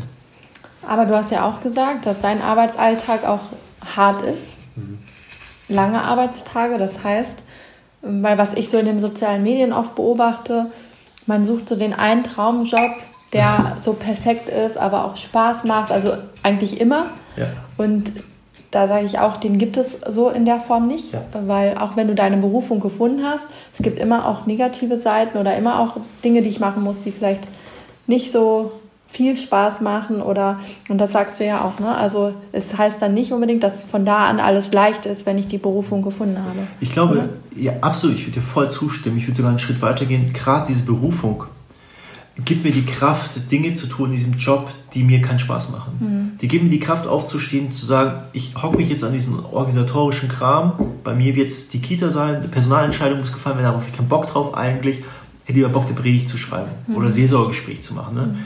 [0.86, 3.40] Aber du hast ja auch gesagt, dass dein Arbeitsalltag auch
[3.96, 4.56] hart ist.
[4.76, 5.00] Mhm.
[5.70, 7.44] Lange Arbeitstage, das heißt,
[8.02, 10.68] weil was ich so in den sozialen Medien oft beobachte,
[11.26, 12.92] man sucht so den einen Traumjob,
[13.34, 16.14] der so perfekt ist, aber auch Spaß macht, also
[16.44, 17.08] eigentlich immer.
[17.36, 17.48] Ja.
[17.78, 18.14] Und
[18.72, 21.22] da sage ich auch, den gibt es so in der Form nicht, ja.
[21.46, 25.56] weil auch wenn du deine Berufung gefunden hast, es gibt immer auch negative Seiten oder
[25.58, 27.48] immer auch Dinge, die ich machen muss, die vielleicht
[28.08, 28.72] nicht so
[29.08, 31.96] viel Spaß machen oder, und das sagst du ja auch, ne?
[31.96, 35.48] Also es heißt dann nicht unbedingt, dass von da an alles leicht ist, wenn ich
[35.48, 36.68] die Berufung gefunden habe.
[36.82, 37.30] Ich glaube, oder?
[37.56, 39.18] ja, absolut, ich würde dir voll zustimmen.
[39.18, 40.32] Ich würde sogar einen Schritt weiter gehen.
[40.34, 41.46] Gerade diese Berufung
[42.44, 45.94] gibt mir die Kraft, Dinge zu tun in diesem Job, die mir keinen Spaß machen.
[46.00, 46.38] Mhm.
[46.40, 50.30] Die geben mir die Kraft aufzustehen, zu sagen, ich hocke mich jetzt an diesen organisatorischen
[50.30, 50.74] Kram.
[51.04, 53.96] Bei mir wird es die Kita sein, die Personalentscheidung muss gefallen werden, da habe ich
[53.96, 55.00] keinen Bock drauf eigentlich.
[55.00, 56.98] Ich hätte lieber Bock, eine Predigt zu schreiben mhm.
[56.98, 58.16] oder Seelsorgegespräch zu machen.
[58.16, 58.22] Ne?
[58.22, 58.38] Mhm.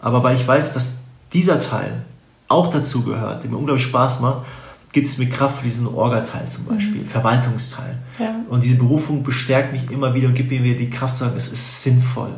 [0.00, 0.98] Aber weil ich weiß, dass
[1.32, 2.02] dieser Teil
[2.48, 4.44] auch dazu gehört, der mir unglaublich Spaß macht,
[4.92, 7.06] gibt es mir Kraft für diesen Orga-Teil zum Beispiel, mhm.
[7.06, 7.98] Verwaltungsteil.
[8.18, 8.34] Ja.
[8.48, 11.36] Und diese Berufung bestärkt mich immer wieder und gibt mir wieder die Kraft zu sagen,
[11.36, 12.32] es ist sinnvoll,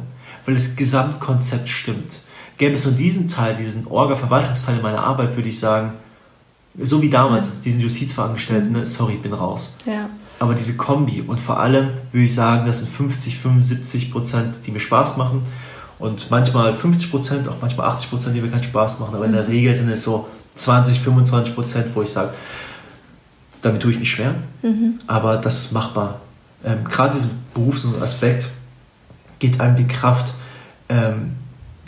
[0.44, 2.18] weil das Gesamtkonzept stimmt.
[2.58, 5.92] Gäbe es nur diesen Teil, diesen Orga-Verwaltungsteil in meiner Arbeit, würde ich sagen,
[6.78, 7.52] so wie damals, ja.
[7.64, 8.86] diesen Justizverangestellten, mhm.
[8.86, 9.74] sorry, bin raus.
[9.86, 10.11] Ja.
[10.40, 14.72] Aber diese Kombi und vor allem würde ich sagen, das sind 50, 75 Prozent, die
[14.72, 15.42] mir Spaß machen
[16.01, 19.14] und manchmal 50 Prozent, auch manchmal 80 Prozent, die mir keinen Spaß machen.
[19.14, 19.51] Aber in der mhm.
[19.51, 20.26] Regel sind es so
[20.57, 22.30] 20, 25 Prozent, wo ich sage,
[23.62, 24.98] damit tue ich mich schwer, mhm.
[25.07, 26.20] aber das ist machbar.
[26.64, 28.48] Ähm, Gerade dieser Berufsaspekt
[29.38, 30.34] gibt einem die Kraft,
[30.88, 31.32] ähm,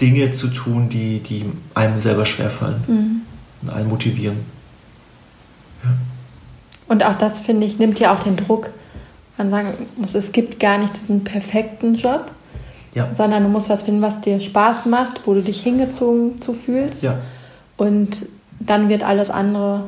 [0.01, 1.45] Dinge zu tun, die, die
[1.75, 3.21] einem selber schwerfallen mhm.
[3.63, 4.39] und einen motivieren.
[5.85, 5.91] Ja.
[6.89, 8.71] Und auch das, finde ich, nimmt ja auch den Druck.
[9.39, 12.31] Man sagen muss, es gibt gar nicht diesen perfekten Job,
[12.95, 13.09] ja.
[13.15, 17.03] Sondern du musst was finden, was dir Spaß macht, wo du dich hingezogen zu fühlst.
[17.03, 17.19] Ja.
[17.77, 18.27] Und
[18.61, 19.85] dann wird alles andere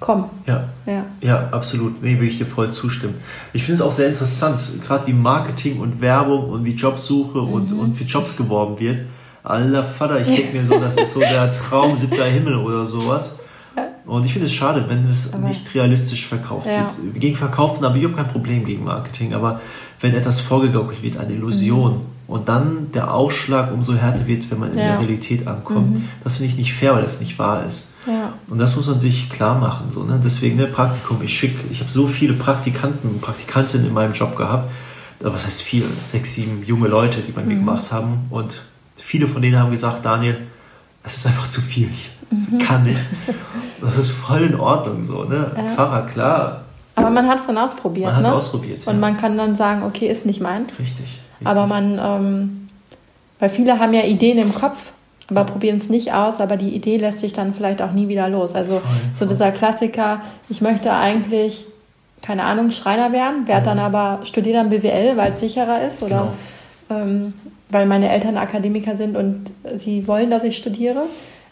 [0.00, 0.24] kommen.
[0.46, 0.64] Ja.
[0.86, 2.02] Ja, ja absolut.
[2.02, 3.16] Nee, will ich dir voll zustimmen.
[3.52, 7.52] Ich finde es auch sehr interessant, gerade wie Marketing und Werbung und wie Jobsuche mhm.
[7.52, 9.00] und, und für Jobs geworben wird.
[9.44, 13.38] Alter Vater, ich denke mir so, das ist so der Traum siebter Himmel oder sowas.
[14.04, 16.90] Und ich finde es schade, wenn es aber nicht realistisch verkauft ja.
[17.02, 17.20] wird.
[17.20, 19.60] Gegen Verkaufen habe ich überhaupt kein Problem gegen Marketing, aber
[20.00, 24.58] wenn etwas vorgegaukelt wird, eine Illusion, mhm und dann der Aufschlag umso härter wird, wenn
[24.58, 24.84] man in ja.
[24.84, 25.98] der Realität ankommt.
[25.98, 26.08] Mhm.
[26.24, 27.94] Das finde ich nicht fair, weil das nicht wahr ist.
[28.06, 28.32] Ja.
[28.48, 29.90] Und das muss man sich klar machen.
[29.90, 30.20] So, ne?
[30.22, 34.36] Deswegen ne, Praktikum, ich schick, ich habe so viele Praktikanten und Praktikantinnen in meinem Job
[34.36, 34.70] gehabt.
[35.20, 35.84] Was heißt viel?
[36.02, 37.48] Sechs, sieben junge Leute, die bei mhm.
[37.48, 38.26] mir gemacht haben.
[38.30, 38.62] Und
[38.96, 40.36] viele von denen haben gesagt, Daniel,
[41.04, 41.88] es ist einfach zu viel.
[41.90, 42.58] Ich mhm.
[42.58, 43.00] kann nicht.
[43.80, 45.24] Das ist voll in Ordnung so.
[45.24, 45.50] Ne?
[45.56, 45.62] Ja.
[45.74, 46.64] Pfarrer, klar.
[46.94, 48.06] Aber man hat es dann ausprobiert.
[48.06, 48.34] Man hat es ne?
[48.34, 48.86] ausprobiert.
[48.86, 50.78] Und man kann dann sagen, okay, ist nicht meins.
[50.78, 51.20] Richtig.
[51.44, 52.68] Aber man, ähm,
[53.38, 54.92] weil viele haben ja Ideen im Kopf,
[55.28, 58.28] aber probieren es nicht aus, aber die Idee lässt sich dann vielleicht auch nie wieder
[58.28, 58.54] los.
[58.54, 58.82] Also voll,
[59.14, 61.64] so dieser Klassiker, ich möchte eigentlich,
[62.20, 66.32] keine Ahnung, Schreiner werden, werde dann aber, studiere dann BWL, weil es sicherer ist oder
[66.88, 67.02] genau.
[67.02, 67.34] ähm,
[67.70, 71.04] weil meine Eltern Akademiker sind und sie wollen, dass ich studiere.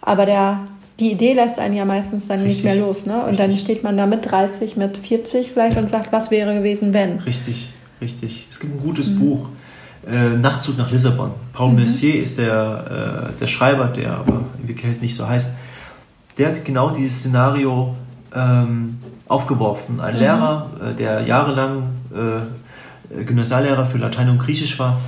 [0.03, 0.61] Aber der,
[0.99, 2.57] die Idee lässt einen ja meistens dann Richtig.
[2.57, 3.07] nicht mehr los.
[3.07, 3.15] Ne?
[3.15, 3.39] Und Richtig.
[3.39, 7.19] dann steht man da mit 30, mit 40 vielleicht und sagt, was wäre gewesen, wenn.
[7.21, 7.71] Richtig,
[8.01, 8.47] richtig.
[8.51, 9.21] Es gibt ein gutes mhm.
[9.21, 9.49] Buch,
[10.07, 11.33] äh, Nachtzug nach Lissabon.
[11.53, 11.81] Paul mhm.
[11.81, 15.57] Messier ist der, äh, der Schreiber, der aber in Wirklichkeit nicht so heißt.
[16.39, 17.95] Der hat genau dieses Szenario
[18.35, 18.99] ähm,
[19.29, 20.01] aufgeworfen.
[20.01, 20.21] Ein mhm.
[20.21, 25.01] Lehrer, äh, der jahrelang äh, Gymnasiallehrer für Latein und Griechisch war,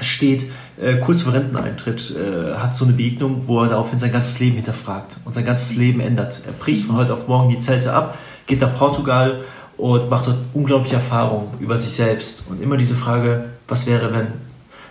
[0.00, 0.50] steht
[0.80, 4.56] äh, kurz vor Renteneintritt, äh, hat so eine Begegnung, wo er daraufhin sein ganzes Leben
[4.56, 6.42] hinterfragt und sein ganzes Leben ändert.
[6.46, 8.16] Er bricht von heute auf morgen die Zelte ab,
[8.46, 9.42] geht nach Portugal
[9.76, 12.48] und macht dort unglaubliche Erfahrungen über sich selbst.
[12.50, 14.28] Und immer diese Frage, was wäre, wenn?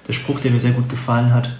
[0.07, 1.51] Der Spruch, der mir sehr gut gefallen hat,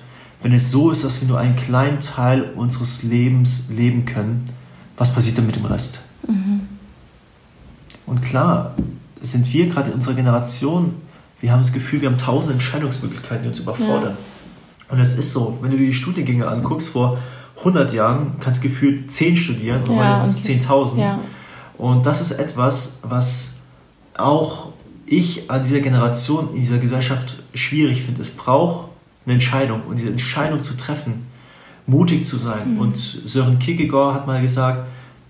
[0.41, 4.45] wenn es so ist, dass wir nur einen kleinen Teil unseres Lebens leben können,
[4.97, 5.99] was passiert dann mit dem Rest?
[6.27, 6.61] Mhm.
[8.05, 8.75] Und klar,
[9.21, 10.95] sind wir gerade in unserer Generation,
[11.41, 14.17] wir haben das Gefühl, wir haben tausend Entscheidungsmöglichkeiten, die uns überfordern.
[14.17, 14.93] Ja.
[14.93, 17.19] Und es ist so, wenn du dir die Studiengänge anguckst, vor
[17.59, 20.99] 100 Jahren kannst du gefühlt 10 studieren und ja, heute sind es 10.000.
[20.99, 21.19] Ja.
[21.77, 23.59] Und das ist etwas, was
[24.15, 24.73] auch
[25.09, 28.21] ich an dieser Generation, in dieser Gesellschaft schwierig finde.
[28.21, 28.89] Es braucht
[29.25, 31.27] eine Entscheidung und diese Entscheidung zu treffen,
[31.87, 32.75] mutig zu sein.
[32.75, 32.79] Mhm.
[32.79, 34.87] Und Sören Kierkegaard hat mal gesagt,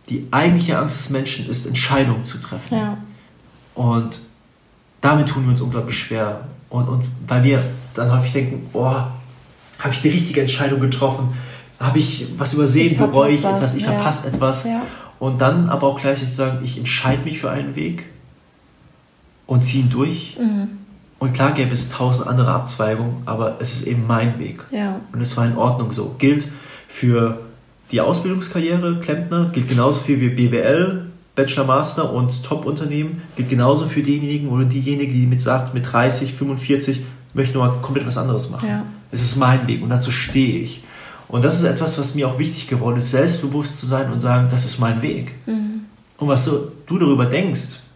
[0.10, 2.78] die eigentliche Angst des Menschen ist, Entscheidungen zu treffen.
[2.78, 2.98] Ja.
[3.76, 4.22] Und
[5.02, 6.48] damit tun wir uns unglaublich schwer.
[6.70, 7.64] Und, und weil wir
[7.94, 11.30] dann häufig denken, oh, habe ich die richtige Entscheidung getroffen?
[11.80, 12.98] Habe ich was übersehen?
[12.98, 13.76] Bereue ich etwas?
[13.76, 13.94] Ich ja.
[13.94, 14.66] verpasse etwas?
[14.66, 14.82] Ja.
[15.20, 18.06] Und dann aber auch gleichzeitig sagen, ich entscheide mich für einen Weg
[19.50, 20.38] und ziehe ihn durch.
[20.40, 20.68] Mhm.
[21.18, 24.64] Und klar gäbe es tausend andere Abzweigungen, aber es ist eben mein Weg.
[24.72, 25.02] Ja.
[25.12, 26.16] Und es war in Ordnung so.
[26.18, 26.48] Gilt
[26.88, 27.40] für
[27.92, 34.04] die Ausbildungskarriere, Klempner, gilt genauso viel wie BWL, Bachelor, Master und Top-Unternehmen, gilt genauso für
[34.04, 37.02] diejenigen oder diejenige, die mit sagt, mit 30, 45
[37.34, 38.70] möchte nur mal komplett was anderes machen.
[38.70, 38.86] Ja.
[39.12, 40.84] Es ist mein Weg und dazu stehe ich.
[41.28, 44.48] Und das ist etwas, was mir auch wichtig geworden ist, selbstbewusst zu sein und sagen,
[44.50, 45.34] das ist mein Weg.
[45.48, 45.86] Mhm.
[46.18, 47.89] Und was du, du darüber denkst,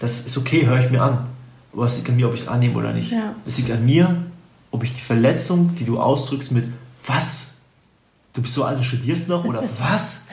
[0.00, 1.26] das ist okay, höre ich mir an.
[1.72, 3.12] Aber es liegt an mir, ob ich es annehme oder nicht.
[3.12, 3.34] Ja.
[3.46, 4.16] Es liegt an mir,
[4.70, 6.68] ob ich die Verletzung, die du ausdrückst mit
[7.06, 7.54] was?
[8.32, 9.44] Du bist so alt und studierst noch?
[9.44, 10.26] Oder was?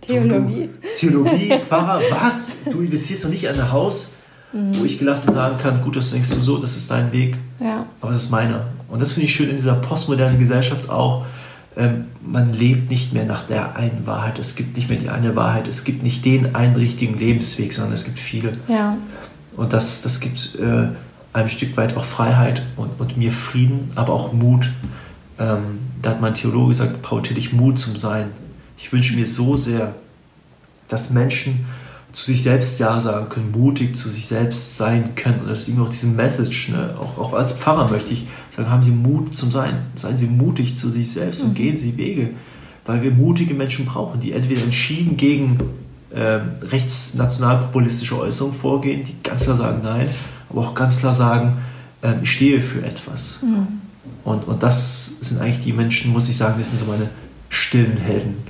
[0.00, 0.70] Theologie.
[0.96, 2.52] Theologie, Pfarrer, was?
[2.70, 4.12] Du investierst doch nicht in ein Haus,
[4.52, 4.78] mhm.
[4.78, 7.36] wo ich gelassen sagen kann, gut, das denkst du so, das ist dein Weg.
[7.60, 7.86] Ja.
[8.00, 8.66] Aber es ist meiner.
[8.88, 11.26] Und das finde ich schön in dieser postmodernen Gesellschaft auch.
[11.78, 14.40] Ähm, man lebt nicht mehr nach der einen Wahrheit.
[14.40, 15.68] Es gibt nicht mehr die eine Wahrheit.
[15.68, 18.56] Es gibt nicht den einen richtigen Lebensweg, sondern es gibt viele.
[18.66, 18.96] Ja.
[19.56, 20.88] Und das, das gibt äh,
[21.32, 24.70] ein Stück weit auch Freiheit und, und mir Frieden, aber auch Mut.
[25.38, 28.30] Ähm, da hat mein Theologe gesagt, braucht dich Mut zum Sein.
[28.76, 29.94] Ich wünsche mir so sehr,
[30.88, 31.66] dass Menschen
[32.18, 35.40] zu sich selbst Ja sagen können, mutig zu sich selbst sein können.
[35.40, 36.70] Und das ist irgendwie auch diese Message.
[36.70, 36.96] Ne?
[36.98, 39.82] Auch, auch als Pfarrer möchte ich sagen, haben Sie Mut zum Sein.
[39.94, 41.50] Seien Sie mutig zu sich selbst mhm.
[41.50, 42.30] und gehen Sie Wege.
[42.86, 45.60] Weil wir mutige Menschen brauchen, die entweder entschieden gegen
[46.10, 50.08] äh, rechtsnationalpopulistische Äußerungen vorgehen, die ganz klar sagen Nein,
[50.50, 51.58] aber auch ganz klar sagen,
[52.02, 53.42] äh, ich stehe für etwas.
[53.42, 53.68] Mhm.
[54.24, 57.10] Und, und das sind eigentlich die Menschen, muss ich sagen, das sind so meine
[57.48, 58.47] stillen Helden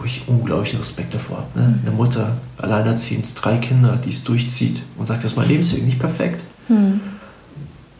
[0.00, 1.60] wo ich unglaublichen Respekt davor habe.
[1.60, 1.78] Ne?
[1.82, 5.98] Eine Mutter, alleinerziehend, drei Kinder, die es durchzieht und sagt, das ist mein Lebensweg, nicht
[5.98, 6.42] perfekt.
[6.68, 7.00] Mhm.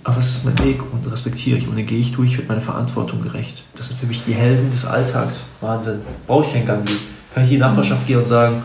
[0.03, 2.63] Aber es ist mein Weg und respektiere ich und dann gehe ich durch, wird meine
[2.63, 3.65] Verantwortung gerecht.
[3.75, 5.49] Das sind für mich die Helden des Alltags.
[5.61, 6.01] Wahnsinn.
[6.27, 6.95] Brauche ich kein Gandhi.
[7.35, 8.63] Kann ich in die Nachbarschaft gehen und sagen,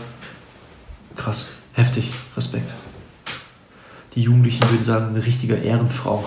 [1.14, 2.72] krass, heftig, Respekt.
[4.14, 6.26] Die Jugendlichen würden sagen, eine richtige Ehrenfrau.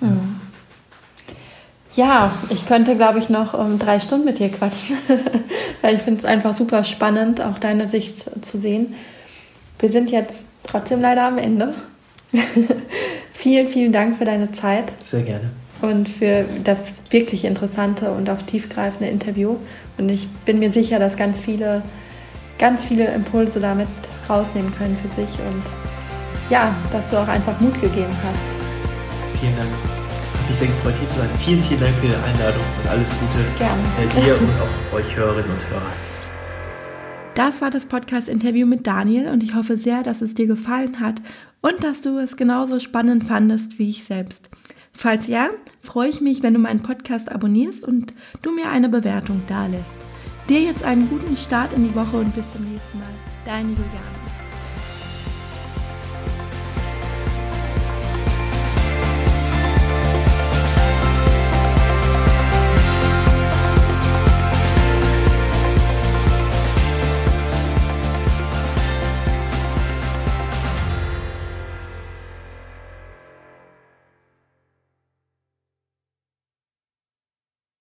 [0.00, 0.08] Mhm.
[0.08, 0.08] Ja,
[2.50, 4.96] ich könnte, glaube ich, noch um drei Stunden mit dir quatschen,
[5.82, 8.94] weil ich finde es einfach super spannend, auch deine Sicht zu sehen.
[9.78, 11.74] Wir sind jetzt trotzdem leider am Ende.
[13.34, 14.92] vielen, vielen Dank für deine Zeit.
[15.02, 15.50] Sehr gerne.
[15.82, 19.56] Und für das wirklich interessante und auch tiefgreifende Interview.
[19.98, 21.82] Und ich bin mir sicher, dass ganz viele,
[22.58, 23.88] ganz viele Impulse damit
[24.28, 25.38] rausnehmen können für sich.
[25.40, 25.62] Und
[26.50, 29.40] ja, dass du auch einfach Mut gegeben hast.
[29.40, 29.89] Vielen Dank
[30.54, 31.30] sehr gefreut, hier zu sein.
[31.38, 33.82] Vielen, vielen Dank für die Einladung und alles Gute Gerne.
[34.24, 35.92] dir und auch euch Hörerinnen und Hörer.
[37.34, 41.22] Das war das Podcast-Interview mit Daniel und ich hoffe sehr, dass es dir gefallen hat
[41.60, 44.50] und dass du es genauso spannend fandest wie ich selbst.
[44.92, 45.50] Falls ja,
[45.82, 49.86] freue ich mich, wenn du meinen Podcast abonnierst und du mir eine Bewertung dalässt.
[50.48, 53.08] Dir jetzt einen guten Start in die Woche und bis zum nächsten Mal.
[53.44, 54.19] Deine Juliane.